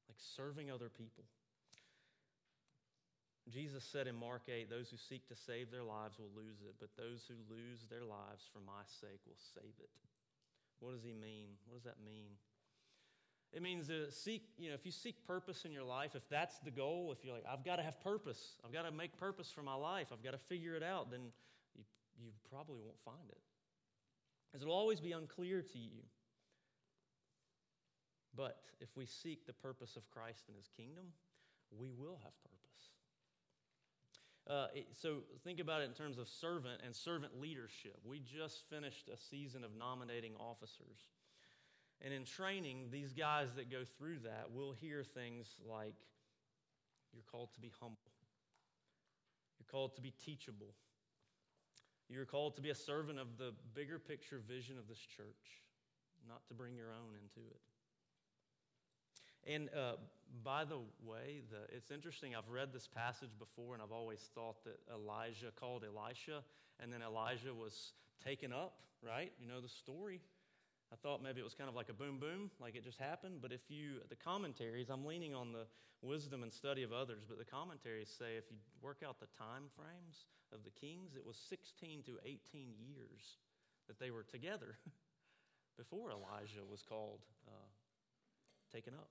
like 0.09 0.19
serving 0.19 0.71
other 0.71 0.89
people. 0.89 1.25
Jesus 3.51 3.85
said 3.85 4.07
in 4.07 4.15
Mark 4.15 4.49
8, 4.49 4.71
Those 4.71 4.89
who 4.89 4.97
seek 4.97 5.27
to 5.29 5.37
save 5.37 5.71
their 5.71 5.83
lives 5.83 6.17
will 6.17 6.33
lose 6.33 6.63
it, 6.63 6.79
but 6.79 6.95
those 6.97 7.27
who 7.27 7.35
lose 7.51 7.85
their 7.91 8.07
lives 8.07 8.49
for 8.49 8.63
my 8.65 8.87
sake 8.87 9.21
will 9.27 9.41
save 9.53 9.75
it. 9.83 9.91
What 10.79 10.95
does 10.95 11.05
he 11.05 11.13
mean? 11.13 11.59
What 11.67 11.83
does 11.83 11.85
that 11.91 12.01
mean? 12.01 12.39
It 13.53 13.61
means 13.61 13.89
to 13.89 14.11
seek, 14.11 14.45
you 14.57 14.69
know, 14.69 14.75
if 14.75 14.87
you 14.87 14.93
seek 14.93 15.27
purpose 15.27 15.65
in 15.67 15.73
your 15.73 15.85
life, 15.85 16.15
if 16.15 16.27
that's 16.31 16.59
the 16.61 16.71
goal, 16.71 17.15
if 17.17 17.23
you're 17.23 17.35
like, 17.35 17.45
I've 17.51 17.65
got 17.65 17.77
to 17.77 17.83
have 17.83 18.01
purpose, 18.01 18.57
I've 18.65 18.73
got 18.73 18.83
to 18.83 18.91
make 18.91 19.19
purpose 19.19 19.53
for 19.55 19.63
my 19.63 19.75
life, 19.75 20.09
I've 20.11 20.25
got 20.25 20.31
to 20.31 20.39
figure 20.39 20.75
it 20.75 20.83
out, 20.83 21.11
then 21.11 21.21
you, 21.77 21.85
you 22.19 22.31
probably 22.51 22.81
won't 22.83 23.01
find 23.05 23.29
it. 23.29 23.39
Because 24.51 24.63
it'll 24.63 24.75
always 24.75 25.01
be 25.01 25.13
unclear 25.13 25.61
to 25.61 25.79
you. 25.79 26.01
But 28.35 28.57
if 28.81 28.89
we 28.97 29.05
seek 29.05 29.47
the 29.47 29.53
purpose 29.53 29.97
of 29.97 30.11
Christ 30.11 30.45
and 30.49 30.57
his 30.57 30.69
kingdom, 30.75 31.05
we 31.71 31.91
will 31.91 32.19
have 32.23 32.33
purpose. 32.43 32.63
Uh, 34.49 34.67
so 34.93 35.19
think 35.45 35.61
about 35.61 35.83
it 35.83 35.85
in 35.85 35.95
terms 35.95 36.19
of 36.19 36.27
servant 36.27 36.81
and 36.85 36.97
servant 36.97 37.39
leadership. 37.39 37.99
We 38.05 38.21
just 38.21 38.65
finished 38.69 39.09
a 39.13 39.17
season 39.17 39.63
of 39.63 39.71
nominating 39.79 40.33
officers. 40.41 41.07
And 42.05 42.13
in 42.13 42.25
training, 42.25 42.89
these 42.91 43.13
guys 43.13 43.49
that 43.57 43.71
go 43.71 43.85
through 43.97 44.19
that 44.25 44.51
will 44.53 44.73
hear 44.73 45.05
things 45.05 45.47
like 45.65 45.95
you're 47.13 47.23
called 47.31 47.55
to 47.55 47.61
be 47.61 47.71
humble, 47.81 48.11
you're 49.59 49.71
called 49.71 49.95
to 49.95 50.03
be 50.03 50.13
teachable, 50.25 50.75
you're 52.09 52.27
called 52.27 52.57
to 52.57 52.63
be 52.63 52.71
a 52.71 52.75
servant 52.75 53.21
of 53.21 53.39
the 53.39 53.53
bigger 53.75 53.99
picture 54.01 54.41
vision 54.49 54.79
of 54.79 54.89
this 54.89 54.99
church, 54.99 55.63
not 56.29 56.47
to 56.49 56.55
bring 56.55 56.75
your 56.75 56.91
own 56.91 57.15
into 57.15 57.49
it. 57.49 57.61
And 59.45 59.69
uh, 59.77 59.95
by 60.45 60.65
the 60.65 60.79
way, 61.05 61.43
the, 61.51 61.75
it's 61.75 61.91
interesting. 61.91 62.35
I've 62.35 62.49
read 62.49 62.73
this 62.73 62.89
passage 62.89 63.31
before, 63.39 63.75
and 63.75 63.83
I've 63.83 63.93
always 63.93 64.31
thought 64.35 64.65
that 64.65 64.79
Elijah 64.93 65.53
called 65.59 65.85
Elisha, 65.85 66.43
and 66.81 66.93
then 66.93 67.03
Elijah 67.03 67.55
was 67.55 67.93
taken 68.25 68.53
up, 68.53 68.75
right? 69.03 69.33
You 69.41 69.49
know 69.49 69.61
the 69.61 69.69
story. 69.69 70.21
I 70.93 70.97
thought 70.97 71.23
maybe 71.23 71.41
it 71.41 71.45
was 71.45 71.55
kind 71.55 71.71
of 71.71 71.75
like 71.75 71.89
a 71.89 71.95
boom 71.95 72.19
boom, 72.19 72.51
like 72.61 72.77
it 72.77 72.85
just 72.85 72.99
happened. 72.99 73.41
But 73.41 73.51
if 73.51 73.63
you, 73.69 74.05
the 74.11 74.17
commentaries, 74.17 74.91
I'm 74.91 75.07
leaning 75.07 75.35
on 75.35 75.53
the 75.53 75.65
wisdom 76.03 76.43
and 76.43 76.53
study 76.53 76.83
of 76.83 76.93
others, 76.93 77.25
but 77.27 77.39
the 77.39 77.45
commentaries 77.45 78.11
say 78.11 78.37
if 78.37 78.45
you 78.51 78.59
work 78.83 78.99
out 79.07 79.19
the 79.19 79.29
time 79.39 79.71
frames 79.75 80.27
of 80.53 80.65
the 80.65 80.71
kings, 80.71 81.15
it 81.17 81.25
was 81.25 81.37
16 81.49 82.03
to 82.03 82.19
18 82.25 82.75
years 82.79 83.39
that 83.89 83.99
they 83.99 84.11
were 84.11 84.25
together 84.25 84.77
before 85.79 86.11
Elijah 86.11 86.65
was 86.69 86.83
called, 86.83 87.21
uh, 87.49 87.71
taken 88.71 88.93
up. 88.95 89.09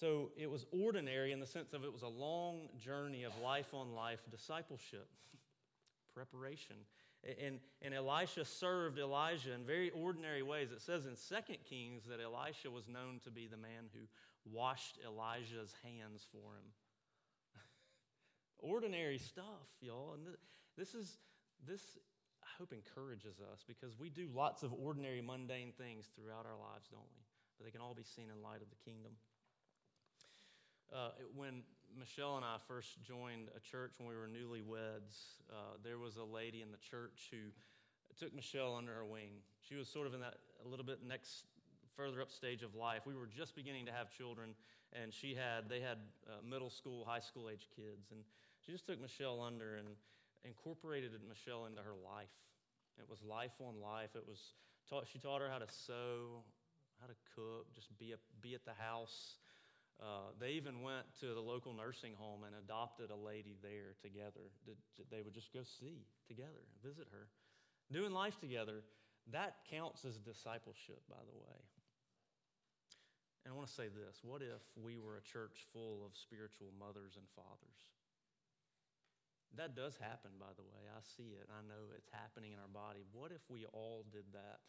So 0.00 0.30
it 0.36 0.48
was 0.48 0.64
ordinary 0.72 1.32
in 1.32 1.40
the 1.40 1.46
sense 1.46 1.72
of 1.72 1.84
it 1.84 1.92
was 1.92 2.02
a 2.02 2.08
long 2.08 2.68
journey 2.78 3.24
of 3.24 3.32
life 3.42 3.74
on 3.74 3.94
life 3.94 4.20
discipleship, 4.30 5.08
preparation. 6.14 6.76
And, 7.24 7.58
and 7.82 7.92
Elisha 7.92 8.44
served 8.44 8.98
Elijah 8.98 9.52
in 9.52 9.64
very 9.64 9.90
ordinary 9.90 10.42
ways. 10.42 10.70
It 10.70 10.80
says 10.80 11.06
in 11.06 11.14
2 11.14 11.54
Kings 11.68 12.04
that 12.06 12.20
Elisha 12.20 12.70
was 12.70 12.88
known 12.88 13.20
to 13.24 13.30
be 13.30 13.46
the 13.46 13.56
man 13.56 13.90
who 13.92 14.00
washed 14.44 14.98
Elijah's 15.04 15.74
hands 15.82 16.26
for 16.30 16.54
him. 16.54 16.68
ordinary 18.58 19.18
stuff, 19.18 19.66
y'all. 19.80 20.14
And 20.14 20.36
this 20.76 20.94
is, 20.94 21.18
this, 21.66 21.98
I 22.42 22.48
hope, 22.56 22.72
encourages 22.72 23.40
us 23.52 23.64
because 23.66 23.98
we 23.98 24.10
do 24.10 24.28
lots 24.32 24.62
of 24.62 24.72
ordinary, 24.72 25.20
mundane 25.20 25.72
things 25.76 26.06
throughout 26.14 26.46
our 26.46 26.56
lives, 26.56 26.88
don't 26.90 27.10
we? 27.10 27.22
But 27.58 27.66
they 27.66 27.72
can 27.72 27.80
all 27.80 27.94
be 27.94 28.04
seen 28.04 28.26
in 28.34 28.42
light 28.42 28.62
of 28.62 28.70
the 28.70 28.78
kingdom. 28.84 29.12
Uh, 30.94 31.10
when 31.34 31.62
Michelle 31.96 32.36
and 32.36 32.44
I 32.44 32.56
first 32.66 33.02
joined 33.02 33.48
a 33.56 33.60
church 33.60 33.92
when 33.98 34.08
we 34.08 34.16
were 34.16 34.28
newlyweds, 34.28 35.40
uh, 35.50 35.78
there 35.82 35.98
was 35.98 36.16
a 36.16 36.24
lady 36.24 36.62
in 36.62 36.70
the 36.70 36.78
church 36.78 37.28
who 37.30 37.52
took 38.18 38.34
Michelle 38.34 38.74
under 38.74 38.92
her 38.92 39.04
wing. 39.04 39.40
She 39.68 39.76
was 39.76 39.88
sort 39.88 40.06
of 40.06 40.14
in 40.14 40.20
that 40.20 40.36
a 40.64 40.68
little 40.68 40.84
bit 40.84 40.98
next, 41.06 41.44
further 41.96 42.20
up 42.20 42.30
stage 42.30 42.62
of 42.62 42.74
life. 42.74 43.02
We 43.06 43.14
were 43.14 43.26
just 43.28 43.54
beginning 43.54 43.86
to 43.86 43.92
have 43.92 44.10
children, 44.10 44.54
and 44.92 45.12
she 45.14 45.34
had 45.34 45.68
they 45.68 45.80
had 45.80 45.98
uh, 46.26 46.42
middle 46.42 46.70
school, 46.70 47.04
high 47.04 47.20
school 47.20 47.48
age 47.48 47.68
kids, 47.74 48.10
and 48.10 48.20
she 48.64 48.72
just 48.72 48.86
took 48.86 49.00
Michelle 49.00 49.40
under 49.40 49.76
and 49.76 49.88
incorporated 50.44 51.12
Michelle 51.28 51.66
into 51.66 51.82
her 51.82 51.94
life. 52.04 52.34
It 52.98 53.08
was 53.08 53.22
life 53.22 53.54
on 53.60 53.80
life. 53.80 54.10
It 54.14 54.26
was 54.26 54.54
taught, 54.88 55.06
she 55.06 55.18
taught 55.18 55.40
her 55.40 55.48
how 55.48 55.58
to 55.58 55.70
sew, 55.70 56.42
how 57.00 57.06
to 57.06 57.14
cook, 57.34 57.66
just 57.74 57.96
be, 57.98 58.12
a, 58.12 58.16
be 58.42 58.54
at 58.54 58.64
the 58.64 58.74
house 58.74 59.38
Uh, 59.98 60.30
they 60.38 60.54
even 60.54 60.82
went 60.82 61.02
to 61.18 61.34
the 61.34 61.40
local 61.40 61.74
nursing 61.74 62.14
home 62.14 62.46
and 62.46 62.54
adopted 62.54 63.10
a 63.10 63.18
lady 63.18 63.58
there 63.62 63.98
together. 64.00 64.54
They 65.10 65.22
would 65.22 65.34
just 65.34 65.52
go 65.52 65.66
see 65.66 66.06
together, 66.28 66.62
visit 66.84 67.08
her. 67.10 67.26
Doing 67.90 68.12
life 68.12 68.38
together, 68.38 68.84
that 69.32 69.56
counts 69.66 70.04
as 70.04 70.18
discipleship, 70.18 71.02
by 71.10 71.18
the 71.26 71.34
way. 71.34 71.58
And 73.42 73.52
I 73.52 73.56
want 73.56 73.68
to 73.68 73.74
say 73.74 73.88
this 73.88 74.22
what 74.22 74.42
if 74.42 74.62
we 74.78 74.98
were 75.00 75.16
a 75.18 75.24
church 75.24 75.66
full 75.72 76.06
of 76.06 76.14
spiritual 76.14 76.70
mothers 76.78 77.18
and 77.18 77.26
fathers? 77.34 77.80
That 79.56 79.74
does 79.74 79.96
happen, 79.96 80.36
by 80.38 80.52
the 80.54 80.62
way. 80.62 80.84
I 80.92 81.00
see 81.16 81.32
it. 81.32 81.48
I 81.48 81.64
know 81.64 81.90
it's 81.96 82.12
happening 82.12 82.52
in 82.52 82.60
our 82.60 82.70
body. 82.70 83.02
What 83.16 83.32
if 83.32 83.40
we 83.48 83.64
all 83.72 84.04
did 84.12 84.28
that? 84.36 84.60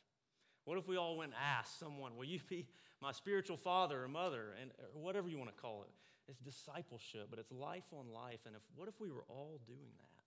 What 0.66 0.78
if 0.78 0.88
we 0.88 0.98
all 0.98 1.18
went 1.18 1.32
and 1.32 1.42
asked 1.42 1.80
someone, 1.80 2.16
Will 2.16 2.26
you 2.26 2.40
be 2.50 2.68
my 3.02 3.12
spiritual 3.12 3.58
father 3.58 4.04
or 4.04 4.08
mother? 4.08 4.56
And 4.62 4.72
or 4.96 5.02
whatever 5.02 5.28
you 5.28 5.38
want 5.38 5.56
to 5.56 5.62
call 5.62 5.84
it. 5.84 5.90
It's 6.28 6.40
discipleship, 6.40 7.28
but 7.30 7.40
it's 7.40 7.52
life 7.52 7.90
on 7.92 8.14
life. 8.14 8.46
And 8.46 8.56
if, 8.56 8.62
what 8.76 8.88
if 8.88 9.00
we 9.00 9.10
were 9.10 9.26
all 9.30 9.60
doing 9.66 9.90
that? 9.98 10.20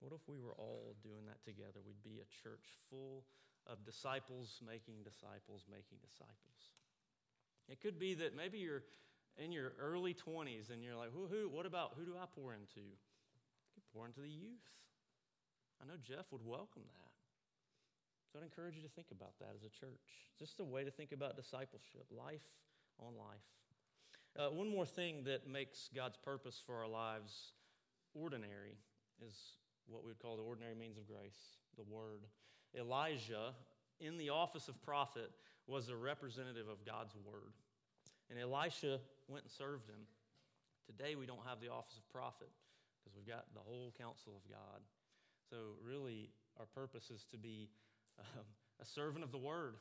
What 0.00 0.12
if 0.12 0.20
we 0.28 0.40
were 0.40 0.54
all 0.58 0.96
doing 1.02 1.24
that 1.26 1.42
together? 1.44 1.78
We'd 1.86 2.02
be 2.02 2.20
a 2.20 2.28
church 2.42 2.66
full 2.90 3.24
of 3.66 3.84
disciples 3.84 4.60
making 4.66 5.02
disciples 5.02 5.64
making 5.70 5.98
disciples. 6.02 6.74
It 7.68 7.80
could 7.80 7.98
be 7.98 8.14
that 8.14 8.36
maybe 8.36 8.58
you're 8.58 8.84
in 9.38 9.52
your 9.52 9.72
early 9.80 10.14
20s 10.14 10.70
and 10.70 10.82
you're 10.82 10.96
like, 10.96 11.12
who, 11.12 11.26
who, 11.26 11.48
what 11.48 11.66
about, 11.66 11.92
who 11.98 12.04
do 12.04 12.14
I 12.16 12.26
pour 12.34 12.54
into? 12.54 12.80
You 12.80 12.96
could 13.74 13.86
pour 13.92 14.06
into 14.06 14.20
the 14.20 14.30
youth. 14.30 14.64
I 15.82 15.86
know 15.86 15.98
Jeff 16.02 16.26
would 16.30 16.44
welcome 16.44 16.82
that. 16.86 17.05
I'd 18.36 18.42
encourage 18.42 18.76
you 18.76 18.82
to 18.82 18.88
think 18.88 19.08
about 19.10 19.32
that 19.40 19.54
as 19.56 19.64
a 19.64 19.70
church. 19.70 20.28
Just 20.38 20.60
a 20.60 20.64
way 20.64 20.84
to 20.84 20.90
think 20.90 21.12
about 21.12 21.36
discipleship, 21.36 22.04
life 22.10 22.44
on 23.00 23.14
life. 23.16 23.46
Uh, 24.36 24.50
one 24.50 24.68
more 24.68 24.84
thing 24.84 25.24
that 25.24 25.48
makes 25.48 25.88
God's 25.94 26.18
purpose 26.18 26.60
for 26.64 26.74
our 26.76 26.88
lives 26.88 27.52
ordinary 28.14 28.76
is 29.26 29.34
what 29.86 30.04
we 30.04 30.10
would 30.10 30.18
call 30.18 30.36
the 30.36 30.42
ordinary 30.42 30.74
means 30.74 30.98
of 30.98 31.06
grace, 31.06 31.56
the 31.78 31.84
Word. 31.84 32.26
Elijah, 32.78 33.54
in 34.00 34.18
the 34.18 34.28
office 34.28 34.68
of 34.68 34.82
prophet, 34.82 35.30
was 35.66 35.88
a 35.88 35.96
representative 35.96 36.68
of 36.68 36.84
God's 36.84 37.14
Word. 37.24 37.54
And 38.28 38.38
Elisha 38.38 39.00
went 39.28 39.44
and 39.44 39.52
served 39.52 39.88
him. 39.88 40.04
Today, 40.84 41.14
we 41.14 41.24
don't 41.24 41.44
have 41.46 41.60
the 41.60 41.70
office 41.70 41.96
of 41.96 42.06
prophet 42.12 42.50
because 43.00 43.16
we've 43.16 43.26
got 43.26 43.46
the 43.54 43.60
whole 43.60 43.94
counsel 43.98 44.34
of 44.36 44.50
God. 44.50 44.82
So, 45.48 45.56
really, 45.82 46.28
our 46.58 46.66
purpose 46.66 47.10
is 47.10 47.24
to 47.30 47.38
be 47.38 47.70
um, 48.18 48.44
a 48.80 48.84
servant 48.84 49.24
of 49.24 49.32
the 49.32 49.38
word? 49.38 49.76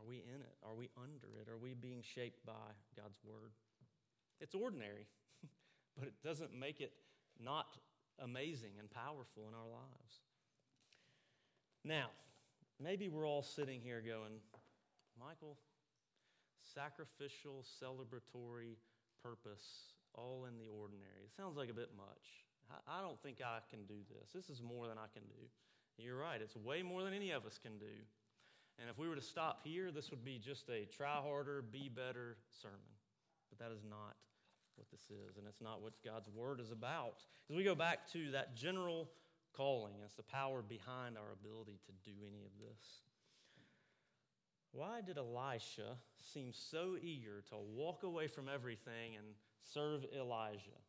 Are 0.00 0.06
we 0.06 0.16
in 0.16 0.40
it? 0.40 0.56
Are 0.64 0.74
we 0.74 0.88
under 0.96 1.28
it? 1.40 1.48
Are 1.48 1.58
we 1.58 1.74
being 1.74 2.02
shaped 2.02 2.44
by 2.46 2.72
God's 2.96 3.18
word? 3.24 3.52
It's 4.40 4.54
ordinary, 4.54 5.06
but 5.98 6.08
it 6.08 6.14
doesn't 6.24 6.54
make 6.58 6.80
it 6.80 6.92
not 7.42 7.76
amazing 8.18 8.72
and 8.78 8.90
powerful 8.90 9.48
in 9.48 9.54
our 9.54 9.68
lives. 9.68 10.20
Now, 11.84 12.08
maybe 12.82 13.08
we're 13.08 13.26
all 13.26 13.42
sitting 13.42 13.80
here 13.80 14.00
going, 14.00 14.40
Michael, 15.18 15.56
sacrificial, 16.74 17.64
celebratory 17.82 18.76
purpose, 19.22 19.94
all 20.14 20.46
in 20.46 20.58
the 20.58 20.68
ordinary. 20.68 21.24
It 21.24 21.32
sounds 21.36 21.56
like 21.56 21.70
a 21.70 21.74
bit 21.74 21.90
much. 21.96 22.44
I 22.86 23.02
don't 23.02 23.20
think 23.20 23.38
I 23.42 23.58
can 23.68 23.84
do 23.86 23.98
this. 24.08 24.30
This 24.32 24.48
is 24.48 24.62
more 24.62 24.86
than 24.86 24.96
I 24.96 25.10
can 25.12 25.26
do. 25.26 25.42
You're 26.02 26.16
right, 26.16 26.40
it's 26.40 26.56
way 26.56 26.82
more 26.82 27.02
than 27.04 27.12
any 27.12 27.30
of 27.30 27.44
us 27.44 27.58
can 27.62 27.78
do. 27.78 27.92
And 28.80 28.88
if 28.88 28.98
we 28.98 29.08
were 29.08 29.14
to 29.14 29.20
stop 29.20 29.60
here, 29.62 29.90
this 29.90 30.10
would 30.10 30.24
be 30.24 30.38
just 30.38 30.68
a 30.70 30.86
try 30.86 31.16
harder, 31.16 31.62
be 31.62 31.90
better 31.94 32.38
sermon. 32.62 32.78
But 33.50 33.58
that 33.58 33.74
is 33.74 33.84
not 33.88 34.16
what 34.76 34.90
this 34.90 35.10
is, 35.10 35.36
and 35.36 35.46
it's 35.46 35.60
not 35.60 35.82
what 35.82 35.92
God's 36.02 36.30
word 36.30 36.60
is 36.60 36.70
about. 36.70 37.22
As 37.50 37.56
we 37.56 37.64
go 37.64 37.74
back 37.74 38.10
to 38.12 38.30
that 38.30 38.56
general 38.56 39.10
calling, 39.52 39.94
it's 40.02 40.14
the 40.14 40.22
power 40.22 40.62
behind 40.62 41.18
our 41.18 41.32
ability 41.32 41.78
to 41.84 42.10
do 42.10 42.16
any 42.26 42.44
of 42.44 42.52
this. 42.58 43.02
Why 44.72 45.00
did 45.02 45.18
Elisha 45.18 45.98
seem 46.32 46.52
so 46.52 46.96
eager 47.02 47.42
to 47.50 47.56
walk 47.56 48.04
away 48.04 48.28
from 48.28 48.48
everything 48.48 49.16
and 49.16 49.26
serve 49.74 50.06
Elijah? 50.16 50.80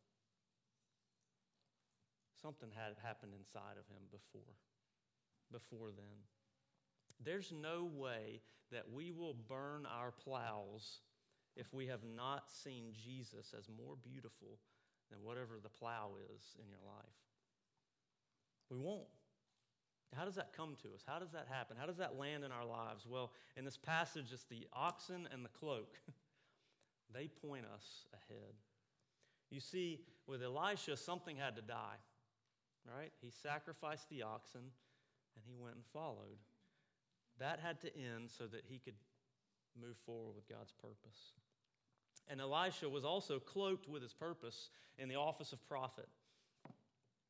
Something 2.40 2.70
had 2.74 2.94
happened 3.04 3.32
inside 3.36 3.76
of 3.78 3.86
him 3.88 4.02
before 4.10 4.54
before 5.52 5.90
then. 5.96 6.18
There's 7.24 7.52
no 7.52 7.88
way 7.94 8.40
that 8.72 8.90
we 8.90 9.12
will 9.12 9.36
burn 9.48 9.86
our 9.86 10.10
plows 10.10 11.00
if 11.56 11.72
we 11.72 11.86
have 11.86 12.02
not 12.16 12.50
seen 12.50 12.92
Jesus 12.92 13.54
as 13.56 13.68
more 13.68 13.94
beautiful 14.02 14.58
than 15.10 15.22
whatever 15.22 15.60
the 15.62 15.68
plow 15.68 16.10
is 16.34 16.56
in 16.58 16.68
your 16.68 16.80
life. 16.84 17.04
We 18.70 18.78
won't. 18.78 19.06
How 20.16 20.24
does 20.24 20.34
that 20.34 20.52
come 20.54 20.76
to 20.82 20.88
us? 20.94 21.02
How 21.06 21.18
does 21.18 21.30
that 21.32 21.46
happen? 21.50 21.76
How 21.78 21.86
does 21.86 21.96
that 21.96 22.18
land 22.18 22.44
in 22.44 22.52
our 22.52 22.64
lives? 22.64 23.06
Well, 23.08 23.32
in 23.56 23.64
this 23.64 23.78
passage, 23.78 24.26
it's 24.32 24.44
the 24.44 24.66
oxen 24.72 25.28
and 25.32 25.44
the 25.44 25.48
cloak. 25.50 25.96
they 27.14 27.28
point 27.28 27.64
us 27.74 28.06
ahead. 28.12 28.52
You 29.50 29.60
see, 29.60 30.00
with 30.26 30.42
Elisha, 30.42 30.96
something 30.96 31.36
had 31.36 31.56
to 31.56 31.62
die, 31.62 31.96
right? 32.86 33.12
He 33.20 33.30
sacrificed 33.30 34.08
the 34.10 34.22
oxen 34.22 34.60
and 35.36 35.44
he 35.46 35.56
went 35.56 35.76
and 35.76 35.84
followed. 35.92 36.38
That 37.38 37.60
had 37.60 37.80
to 37.82 37.90
end 37.96 38.30
so 38.30 38.46
that 38.46 38.64
he 38.68 38.78
could 38.78 38.94
move 39.80 39.96
forward 40.04 40.34
with 40.36 40.48
God's 40.48 40.72
purpose. 40.72 41.32
And 42.28 42.40
Elisha 42.40 42.88
was 42.88 43.04
also 43.04 43.38
cloaked 43.38 43.88
with 43.88 44.02
his 44.02 44.12
purpose 44.12 44.70
in 44.98 45.08
the 45.08 45.16
office 45.16 45.52
of 45.52 45.66
prophet. 45.66 46.08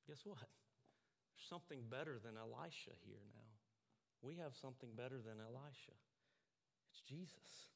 Guess 0.06 0.22
what? 0.24 0.38
There's 0.38 1.48
something 1.48 1.80
better 1.90 2.18
than 2.22 2.34
Elisha 2.36 2.92
here 3.06 3.22
now. 3.34 3.52
We 4.22 4.36
have 4.36 4.54
something 4.54 4.90
better 4.96 5.16
than 5.16 5.40
Elisha. 5.40 5.96
It's 6.90 7.00
Jesus. 7.00 7.72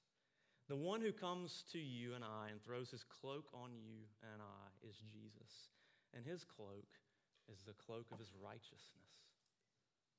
The 0.69 0.77
one 0.77 1.01
who 1.01 1.13
comes 1.13 1.65
to 1.73 1.79
you 1.79 2.15
and 2.15 2.25
I 2.25 2.51
and 2.51 2.63
throws 2.63 2.91
his 2.91 3.05
cloak 3.05 3.47
on 3.55 3.71
you 3.75 4.03
and 4.33 4.43
I 4.43 4.87
is 4.87 4.97
Jesus. 5.11 5.71
And 6.15 6.25
his 6.27 6.45
cloak 6.45 6.91
is 7.51 7.63
the 7.63 7.75
cloak 7.75 8.07
of 8.13 8.19
his 8.19 8.35
righteousness. 8.43 9.26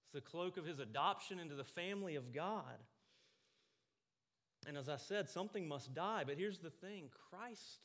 It's 0.08 0.14
the 0.14 0.22
cloak 0.22 0.56
of 0.56 0.66
his 0.66 0.80
adoption 0.80 1.38
into 1.38 1.56
the 1.56 1.66
family 1.66 2.16
of 2.16 2.34
God. 2.34 2.80
And 4.66 4.78
as 4.78 4.88
I 4.88 4.96
said, 4.96 5.30
something 5.30 5.68
must 5.68 5.94
die. 5.94 6.24
But 6.26 6.38
here's 6.38 6.60
the 6.60 6.70
thing 6.70 7.10
Christ 7.30 7.82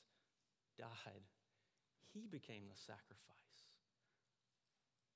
died, 0.79 1.23
he 2.15 2.29
became 2.31 2.63
the 2.69 2.77
sacrifice. 2.77 3.19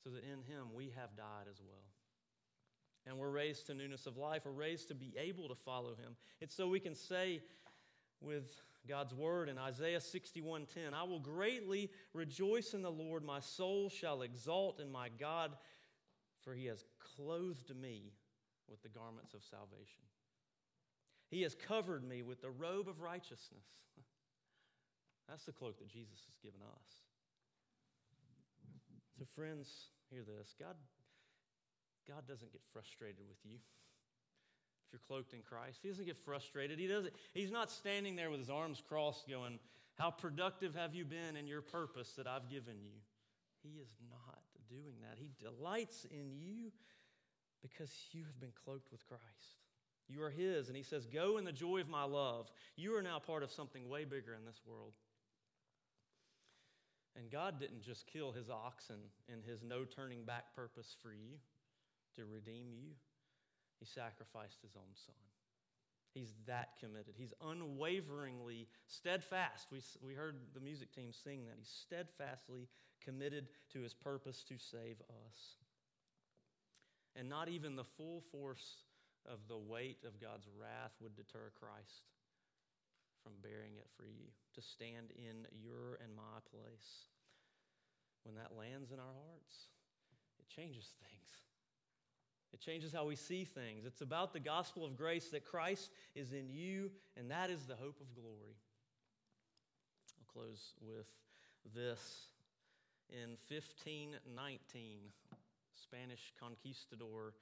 So 0.03 0.11
that 0.11 0.25
in 0.25 0.43
him 0.53 0.75
we 0.75 0.93
have 0.97 1.17
died 1.17 1.47
as 1.49 1.61
well. 1.61 1.85
And 3.07 3.19
we're 3.19 3.31
raised 3.31 3.67
to 3.67 3.75
newness 3.75 4.07
of 4.07 4.17
life. 4.17 4.43
We're 4.45 4.51
raised 4.51 4.89
to 4.89 4.95
be 4.97 5.15
able 5.17 5.49
to 5.49 5.55
follow 5.55 5.91
him. 5.91 6.17
It's 6.41 6.57
so 6.57 6.69
we 6.69 6.81
can 6.81 6.97
say 6.97 7.41
with 8.21 8.51
God's 8.89 9.15
word 9.15 9.49
in 9.49 9.59
Isaiah 9.59 10.01
61:10, 10.01 10.93
I 10.93 11.05
will 11.05 11.21
greatly 11.21 11.89
rejoice 12.13 12.75
in 12.75 12.83
the 12.83 12.91
Lord. 12.91 13.25
My 13.25 13.39
soul 13.39 13.91
shall 13.91 14.23
exalt 14.23 14.81
in 14.81 14.91
my 14.91 15.09
God 15.21 15.53
for 16.47 16.55
he 16.55 16.67
has 16.67 16.85
clothed 17.17 17.73
me 17.81 18.13
with 18.69 18.83
the 18.83 18.89
garments 18.89 19.35
of 19.35 19.43
salvation. 19.43 20.05
He 21.31 21.43
has 21.43 21.55
covered 21.55 22.07
me 22.07 22.23
with 22.23 22.41
the 22.41 22.51
robe 22.51 22.89
of 22.89 23.01
righteousness. 23.01 23.67
That's 25.29 25.45
the 25.45 25.53
cloak 25.53 25.79
that 25.79 25.89
Jesus 25.89 26.23
has 26.27 26.37
given 26.43 26.61
us. 26.63 26.87
So, 29.19 29.25
friends, 29.35 29.69
hear 30.11 30.23
this 30.23 30.55
God, 30.59 30.77
God 32.07 32.29
doesn't 32.29 32.53
get 32.53 32.61
frustrated 32.73 33.27
with 33.29 33.39
you. 33.45 33.57
If 33.57 34.93
you're 34.93 35.01
cloaked 35.07 35.33
in 35.33 35.41
Christ, 35.41 35.81
He 35.83 35.89
doesn't 35.89 36.05
get 36.05 36.19
frustrated. 36.19 36.79
He 36.79 36.87
doesn't, 36.87 37.13
he's 37.35 37.51
not 37.51 37.71
standing 37.73 38.15
there 38.15 38.31
with 38.31 38.39
his 38.39 38.51
arms 38.51 38.81
crossed 38.87 39.29
going, 39.29 39.59
How 39.97 40.11
productive 40.11 40.77
have 40.77 40.95
you 40.95 41.05
been 41.05 41.35
in 41.37 41.49
your 41.49 41.63
purpose 41.63 42.13
that 42.17 42.29
I've 42.29 42.49
given 42.49 42.77
you? 42.81 42.95
He 43.63 43.81
is 43.81 43.89
not 44.09 44.45
doing 44.69 44.95
that. 45.03 45.19
He 45.19 45.31
delights 45.43 46.07
in 46.11 46.31
you 46.39 46.71
because 47.63 47.91
you 48.13 48.25
have 48.25 48.39
been 48.41 48.53
cloaked 48.65 48.91
with 48.91 49.07
Christ. 49.07 49.23
You 50.09 50.23
are 50.23 50.31
His, 50.31 50.69
and 50.69 50.77
He 50.77 50.83
says, 50.83 51.07
Go 51.07 51.39
in 51.39 51.45
the 51.45 51.53
joy 51.53 51.81
of 51.81 51.89
my 51.89 52.05
love. 52.05 52.51
You 52.77 52.97
are 52.97 53.03
now 53.03 53.19
part 53.19 53.43
of 53.43 53.51
something 53.51 53.89
way 53.89 54.05
bigger 54.05 54.35
in 54.35 54.45
this 54.45 54.61
world. 54.67 54.95
And 57.17 57.31
God 57.31 57.59
didn't 57.59 57.83
just 57.83 58.07
kill 58.07 58.33
His 58.33 58.51
oxen 58.51 58.97
in 59.29 59.43
His 59.43 59.63
no 59.63 59.85
turning 59.85 60.25
back 60.25 60.55
purpose 60.55 60.97
for 61.03 61.13
you 61.13 61.39
to 62.15 62.25
redeem 62.25 62.73
you, 62.73 62.91
He 63.81 63.87
sacrificed 63.87 64.59
His 64.63 64.77
own 64.77 64.95
Son. 64.95 65.15
He's 66.17 66.33
that 66.47 66.71
committed. 66.81 67.13
He's 67.15 67.35
unwaveringly 67.43 68.69
steadfast. 68.87 69.67
We, 69.71 69.83
we 70.03 70.15
heard 70.15 70.37
the 70.55 70.61
music 70.61 70.91
team 70.95 71.11
sing 71.13 71.45
that. 71.45 71.57
He's 71.59 71.69
steadfastly 71.69 72.69
committed 73.05 73.49
to 73.75 73.83
his 73.83 73.93
purpose 73.93 74.43
to 74.49 74.55
save 74.57 74.97
us. 75.27 75.57
And 77.19 77.29
not 77.29 77.49
even 77.49 77.77
the 77.77 77.85
full 77.85 78.23
force 78.31 78.85
of 79.25 79.39
the 79.49 79.57
weight 79.57 80.05
of 80.07 80.21
God's 80.21 80.47
wrath 80.61 80.93
would 81.01 81.17
deter 81.17 81.51
Christ 81.59 82.05
from 83.23 83.33
bearing 83.43 83.73
it 83.77 83.89
for 83.97 84.05
you, 84.05 84.31
to 84.55 84.61
stand 84.61 85.11
in 85.17 85.47
your 85.59 85.99
and 86.05 86.15
my 86.15 86.39
place. 86.53 87.11
When 88.23 88.37
that 88.37 88.57
lands 88.57 88.93
in 88.93 88.99
our 88.99 89.15
hearts, 89.27 89.57
it 90.39 90.49
changes 90.55 90.93
things. 91.03 91.31
It 92.53 92.61
changes 92.61 92.93
how 92.93 93.05
we 93.05 93.17
see 93.17 93.45
things. 93.45 93.85
It's 93.85 94.01
about 94.01 94.33
the 94.33 94.41
gospel 94.41 94.85
of 94.85 94.97
grace 94.97 95.29
that 95.31 95.45
Christ 95.45 95.91
is 96.15 96.33
in 96.33 96.49
you, 96.49 96.91
and 97.17 97.31
that 97.31 97.51
is 97.51 97.65
the 97.67 97.75
hope 97.75 98.01
of 98.01 98.15
glory. 98.15 98.57
I'll 100.19 100.33
close 100.33 100.75
with 100.81 101.07
this. 101.75 102.29
In 103.11 103.37
1519, 103.49 104.99
Spanish 105.87 106.33
conquistador 106.41 107.35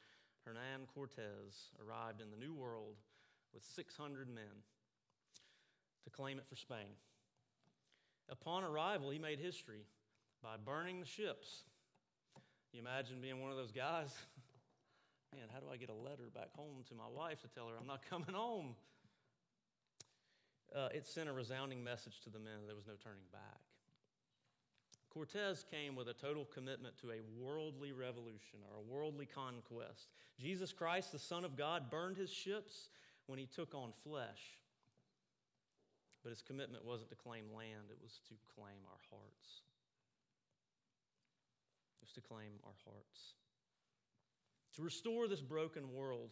Hernan 0.44 0.86
Cortez 0.92 1.72
arrived 1.80 2.20
in 2.20 2.30
the 2.30 2.36
New 2.36 2.52
World 2.52 2.96
with 3.54 3.64
600 3.74 4.28
men 4.28 4.62
to 6.04 6.10
claim 6.10 6.38
it 6.38 6.46
for 6.46 6.56
Spain. 6.56 7.00
Upon 8.28 8.64
arrival, 8.64 9.10
he 9.10 9.18
made 9.18 9.38
history 9.38 9.86
by 10.42 10.56
burning 10.62 11.00
the 11.00 11.06
ships. 11.06 11.64
You 12.72 12.80
imagine 12.80 13.20
being 13.22 13.40
one 13.40 13.50
of 13.50 13.56
those 13.56 13.72
guys? 13.72 14.12
Man, 15.34 15.48
how 15.52 15.60
do 15.60 15.66
I 15.72 15.76
get 15.76 15.88
a 15.88 15.94
letter 15.94 16.30
back 16.34 16.52
home 16.54 16.84
to 16.88 16.94
my 16.94 17.08
wife 17.08 17.40
to 17.42 17.48
tell 17.48 17.68
her 17.68 17.74
I'm 17.80 17.86
not 17.86 18.02
coming 18.10 18.34
home? 18.34 18.74
Uh, 20.74 20.88
it 20.92 21.06
sent 21.06 21.28
a 21.28 21.32
resounding 21.32 21.82
message 21.82 22.20
to 22.24 22.30
the 22.30 22.38
men 22.38 22.66
there 22.66 22.76
was 22.76 22.86
no 22.86 22.94
turning 23.02 23.24
back. 23.32 23.60
Cortez 25.14 25.64
came 25.70 25.94
with 25.94 26.08
a 26.08 26.12
total 26.12 26.44
commitment 26.44 26.98
to 26.98 27.12
a 27.12 27.22
worldly 27.40 27.92
revolution 27.92 28.58
or 28.68 28.78
a 28.78 28.92
worldly 28.92 29.26
conquest. 29.26 30.08
Jesus 30.40 30.72
Christ, 30.72 31.12
the 31.12 31.20
Son 31.20 31.44
of 31.44 31.56
God, 31.56 31.88
burned 31.88 32.16
his 32.16 32.32
ships 32.32 32.88
when 33.26 33.38
he 33.38 33.46
took 33.46 33.74
on 33.74 33.92
flesh. 34.02 34.58
But 36.24 36.30
his 36.30 36.42
commitment 36.42 36.84
wasn't 36.84 37.10
to 37.10 37.16
claim 37.16 37.44
land, 37.54 37.90
it 37.90 37.98
was 38.02 38.18
to 38.28 38.34
claim 38.56 38.82
our 38.90 38.98
hearts. 39.08 39.62
It 42.00 42.06
was 42.06 42.12
to 42.14 42.20
claim 42.20 42.58
our 42.64 42.74
hearts. 42.84 43.34
To 44.74 44.82
restore 44.82 45.28
this 45.28 45.42
broken 45.42 45.92
world. 45.92 46.30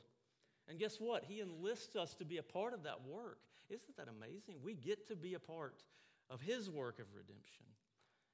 And 0.69 0.79
guess 0.79 0.97
what? 0.99 1.25
He 1.29 1.41
enlists 1.41 1.95
us 1.95 2.15
to 2.15 2.25
be 2.25 2.39
a 2.39 2.43
part 2.43 2.75
of 2.75 2.83
that 2.83 3.07
work. 3.07 3.39
Isn't 3.71 3.97
that 3.97 4.09
amazing? 4.09 4.57
We 4.65 4.75
get 4.75 5.07
to 5.07 5.15
be 5.15 5.35
a 5.35 5.39
part 5.39 5.85
of 6.29 6.41
his 6.41 6.69
work 6.69 6.99
of 6.99 7.07
redemption. 7.15 7.67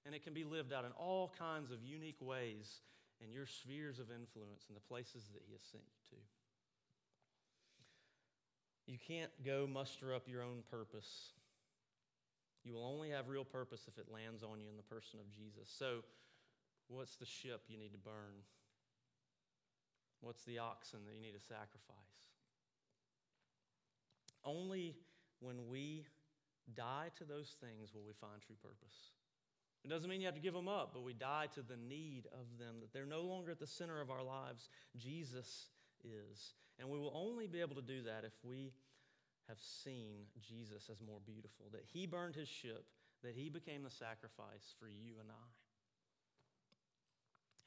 And 0.09 0.17
it 0.17 0.25
can 0.25 0.33
be 0.33 0.43
lived 0.43 0.73
out 0.73 0.87
in 0.87 0.93
all 0.93 1.31
kinds 1.39 1.71
of 1.71 1.85
unique 1.85 2.17
ways 2.19 2.81
in 3.21 3.31
your 3.31 3.45
spheres 3.45 3.99
of 3.99 4.09
influence 4.09 4.65
and 4.67 4.75
the 4.75 4.89
places 4.89 5.29
that 5.35 5.43
he 5.45 5.53
has 5.53 5.61
sent 5.61 5.85
you 5.85 6.17
to. 6.17 6.17
You 8.91 8.97
can't 8.97 9.31
go 9.45 9.69
muster 9.71 10.15
up 10.15 10.23
your 10.27 10.43
own 10.43 10.65
purpose. 10.71 11.37
You 12.65 12.73
will 12.73 12.87
only 12.87 13.11
have 13.11 13.29
real 13.29 13.45
purpose 13.45 13.83
if 13.87 13.99
it 13.99 14.07
lands 14.11 14.43
on 14.43 14.61
you 14.61 14.71
in 14.71 14.79
the 14.79 14.83
person 14.89 15.21
of 15.21 15.29
Jesus. 15.31 15.69
So, 15.69 16.01
what's 16.89 17.17
the 17.17 17.27
ship 17.27 17.65
you 17.69 17.77
need 17.77 17.93
to 17.93 17.99
burn? 17.99 18.41
What's 20.23 20.43
the 20.45 20.57
oxen 20.57 21.01
that 21.05 21.15
you 21.15 21.21
need 21.21 21.37
to 21.37 21.45
sacrifice? 21.45 22.17
Only 24.43 24.97
when 25.41 25.69
we 25.69 26.07
die 26.75 27.11
to 27.19 27.25
those 27.25 27.57
things 27.61 27.93
will 27.93 28.07
we 28.07 28.15
find 28.15 28.41
true 28.41 28.57
purpose. 28.63 29.18
It 29.85 29.89
doesn't 29.89 30.11
mean 30.11 30.21
you 30.21 30.27
have 30.27 30.35
to 30.35 30.41
give 30.41 30.55
them 30.55 30.69
up, 30.69 30.91
but 30.93 31.05
we 31.05 31.15
die 31.15 31.47
to 31.55 31.63
the 31.63 31.77
need 31.77 32.27
of 32.33 32.59
them, 32.59 32.77
that 32.81 32.93
they're 32.93 33.07
no 33.07 33.23
longer 33.23 33.53
at 33.53 33.61
the 33.61 33.67
center 33.67 34.01
of 34.01 34.11
our 34.11 34.23
lives. 34.23 34.69
Jesus 34.97 35.71
is. 36.05 36.55
And 36.79 36.89
we 36.89 36.99
will 36.99 37.13
only 37.15 37.47
be 37.47 37.61
able 37.61 37.77
to 37.77 37.83
do 37.83 38.03
that 38.03 38.25
if 38.25 38.33
we 38.43 38.73
have 39.49 39.59
seen 39.59 40.27
Jesus 40.43 40.91
as 40.91 41.01
more 41.01 41.21
beautiful, 41.25 41.67
that 41.73 41.85
he 41.87 42.07
burned 42.07 42.35
his 42.35 42.49
ship, 42.49 42.85
that 43.23 43.35
he 43.35 43.49
became 43.49 43.83
the 43.83 43.91
sacrifice 43.91 44.75
for 44.79 44.89
you 44.89 45.19
and 45.21 45.31
I. 45.31 45.49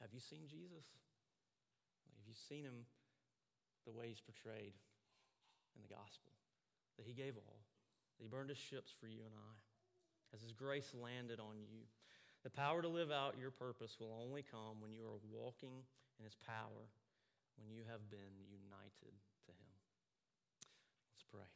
Have 0.00 0.12
you 0.12 0.20
seen 0.20 0.46
Jesus? 0.48 0.86
Have 2.18 2.26
you 2.26 2.34
seen 2.48 2.64
him 2.64 2.86
the 3.84 3.92
way 3.92 4.08
he's 4.08 4.20
portrayed 4.20 4.74
in 5.74 5.82
the 5.82 5.88
gospel? 5.92 6.30
That 6.98 7.06
he 7.06 7.14
gave 7.14 7.36
all, 7.36 7.58
that 8.18 8.22
he 8.22 8.28
burned 8.28 8.50
his 8.50 8.58
ships 8.58 8.92
for 9.00 9.06
you 9.06 9.24
and 9.24 9.34
I, 9.34 9.52
as 10.34 10.42
his 10.42 10.52
grace 10.52 10.94
landed 10.94 11.40
on 11.40 11.58
you. 11.58 11.82
The 12.44 12.50
power 12.50 12.82
to 12.82 12.88
live 12.88 13.10
out 13.10 13.36
your 13.38 13.50
purpose 13.50 13.96
will 14.00 14.18
only 14.22 14.42
come 14.42 14.80
when 14.80 14.92
you 14.92 15.02
are 15.02 15.20
walking 15.30 15.84
in 16.18 16.24
his 16.24 16.34
power 16.34 16.90
when 17.56 17.70
you 17.70 17.82
have 17.90 18.10
been 18.10 18.34
united 18.50 19.14
to 19.46 19.52
Him. 19.52 19.72
Let's 21.12 21.24
pray. 21.30 21.48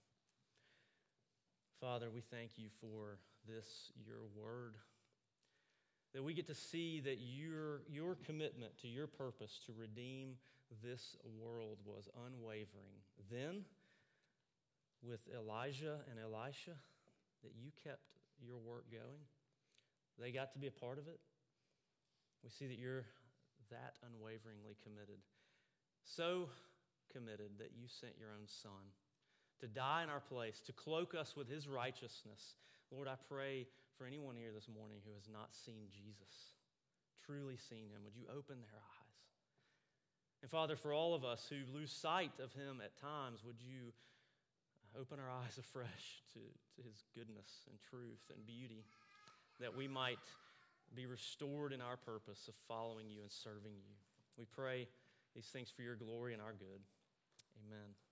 Father, 1.81 2.09
we 2.11 2.21
thank 2.21 2.53
you 2.57 2.69
for 2.81 3.19
this, 3.47 3.93
your 4.07 4.27
word. 4.35 4.75
That 6.15 6.23
we 6.23 6.33
get 6.33 6.47
to 6.47 6.55
see 6.55 7.01
that 7.01 7.19
your, 7.21 7.83
your 7.91 8.17
commitment 8.25 8.79
to 8.83 8.89
your 8.89 9.07
purpose 9.07 9.61
to 9.67 9.73
redeem 9.79 10.37
this 10.83 11.17
world 11.41 11.79
was 11.85 12.09
unwavering. 12.27 12.97
Then, 13.31 13.65
with 15.03 15.21
Elijah 15.35 15.99
and 16.11 16.19
Elisha, 16.19 16.73
that 17.43 17.53
you 17.55 17.71
kept 17.85 18.01
your 18.41 18.59
work 18.59 18.85
going. 18.91 19.27
They 20.21 20.33
got 20.33 20.53
to 20.53 20.59
be 20.59 20.67
a 20.67 20.73
part 20.73 20.99
of 20.99 21.09
it. 21.09 21.21
We 22.43 22.51
see 22.51 22.67
that 22.67 22.79
you're 22.79 23.05
that 23.71 23.99
unwaveringly 24.07 24.77
committed 24.83 25.19
so 26.07 26.49
committed 27.13 27.59
that 27.59 27.75
you 27.75 27.91
sent 27.91 28.15
your 28.19 28.31
own 28.31 28.47
son 28.47 28.95
to 29.61 29.67
die 29.67 30.05
in 30.05 30.11
our 30.11 30.21
place, 30.21 30.61
to 30.67 30.73
cloak 30.73 31.15
us 31.15 31.35
with 31.35 31.49
his 31.49 31.67
righteousness. 31.67 32.57
Lord, 32.93 33.09
I 33.09 33.17
pray 33.29 33.67
for 33.99 34.07
anyone 34.07 34.37
here 34.37 34.53
this 34.55 34.69
morning 34.69 35.01
who 35.03 35.15
has 35.15 35.29
not 35.33 35.57
seen 35.57 35.89
Jesus, 35.91 36.55
truly 37.25 37.57
seen 37.57 37.89
him, 37.91 38.05
would 38.05 38.15
you 38.15 38.29
open 38.31 38.61
their 38.61 38.77
eyes? 38.77 39.19
And 40.43 40.51
Father, 40.51 40.77
for 40.77 40.93
all 40.93 41.15
of 41.15 41.25
us 41.25 41.49
who 41.49 41.65
lose 41.73 41.91
sight 41.91 42.37
of 42.39 42.53
him 42.53 42.85
at 42.85 43.01
times, 43.01 43.41
would 43.43 43.59
you 43.59 43.97
open 44.95 45.19
our 45.19 45.33
eyes 45.33 45.57
afresh 45.59 46.23
to, 46.37 46.41
to 46.77 46.81
his 46.87 47.03
goodness 47.17 47.67
and 47.67 47.81
truth 47.81 48.23
and 48.29 48.45
beauty, 48.47 48.85
that 49.61 49.77
we 49.77 49.89
might 49.89 50.19
be 50.95 51.07
restored 51.07 51.73
in 51.73 51.81
our 51.81 51.97
purpose 51.97 52.49
of 52.49 52.55
following 52.69 53.11
you 53.11 53.23
and 53.23 53.31
serving 53.31 53.73
you. 53.75 53.95
We 54.39 54.45
pray 54.45 54.87
these 55.35 55.47
things 55.47 55.71
for 55.75 55.83
your 55.83 55.97
glory 55.97 56.33
and 56.33 56.43
our 56.43 56.53
good. 56.53 56.81
Amen. 57.67 58.06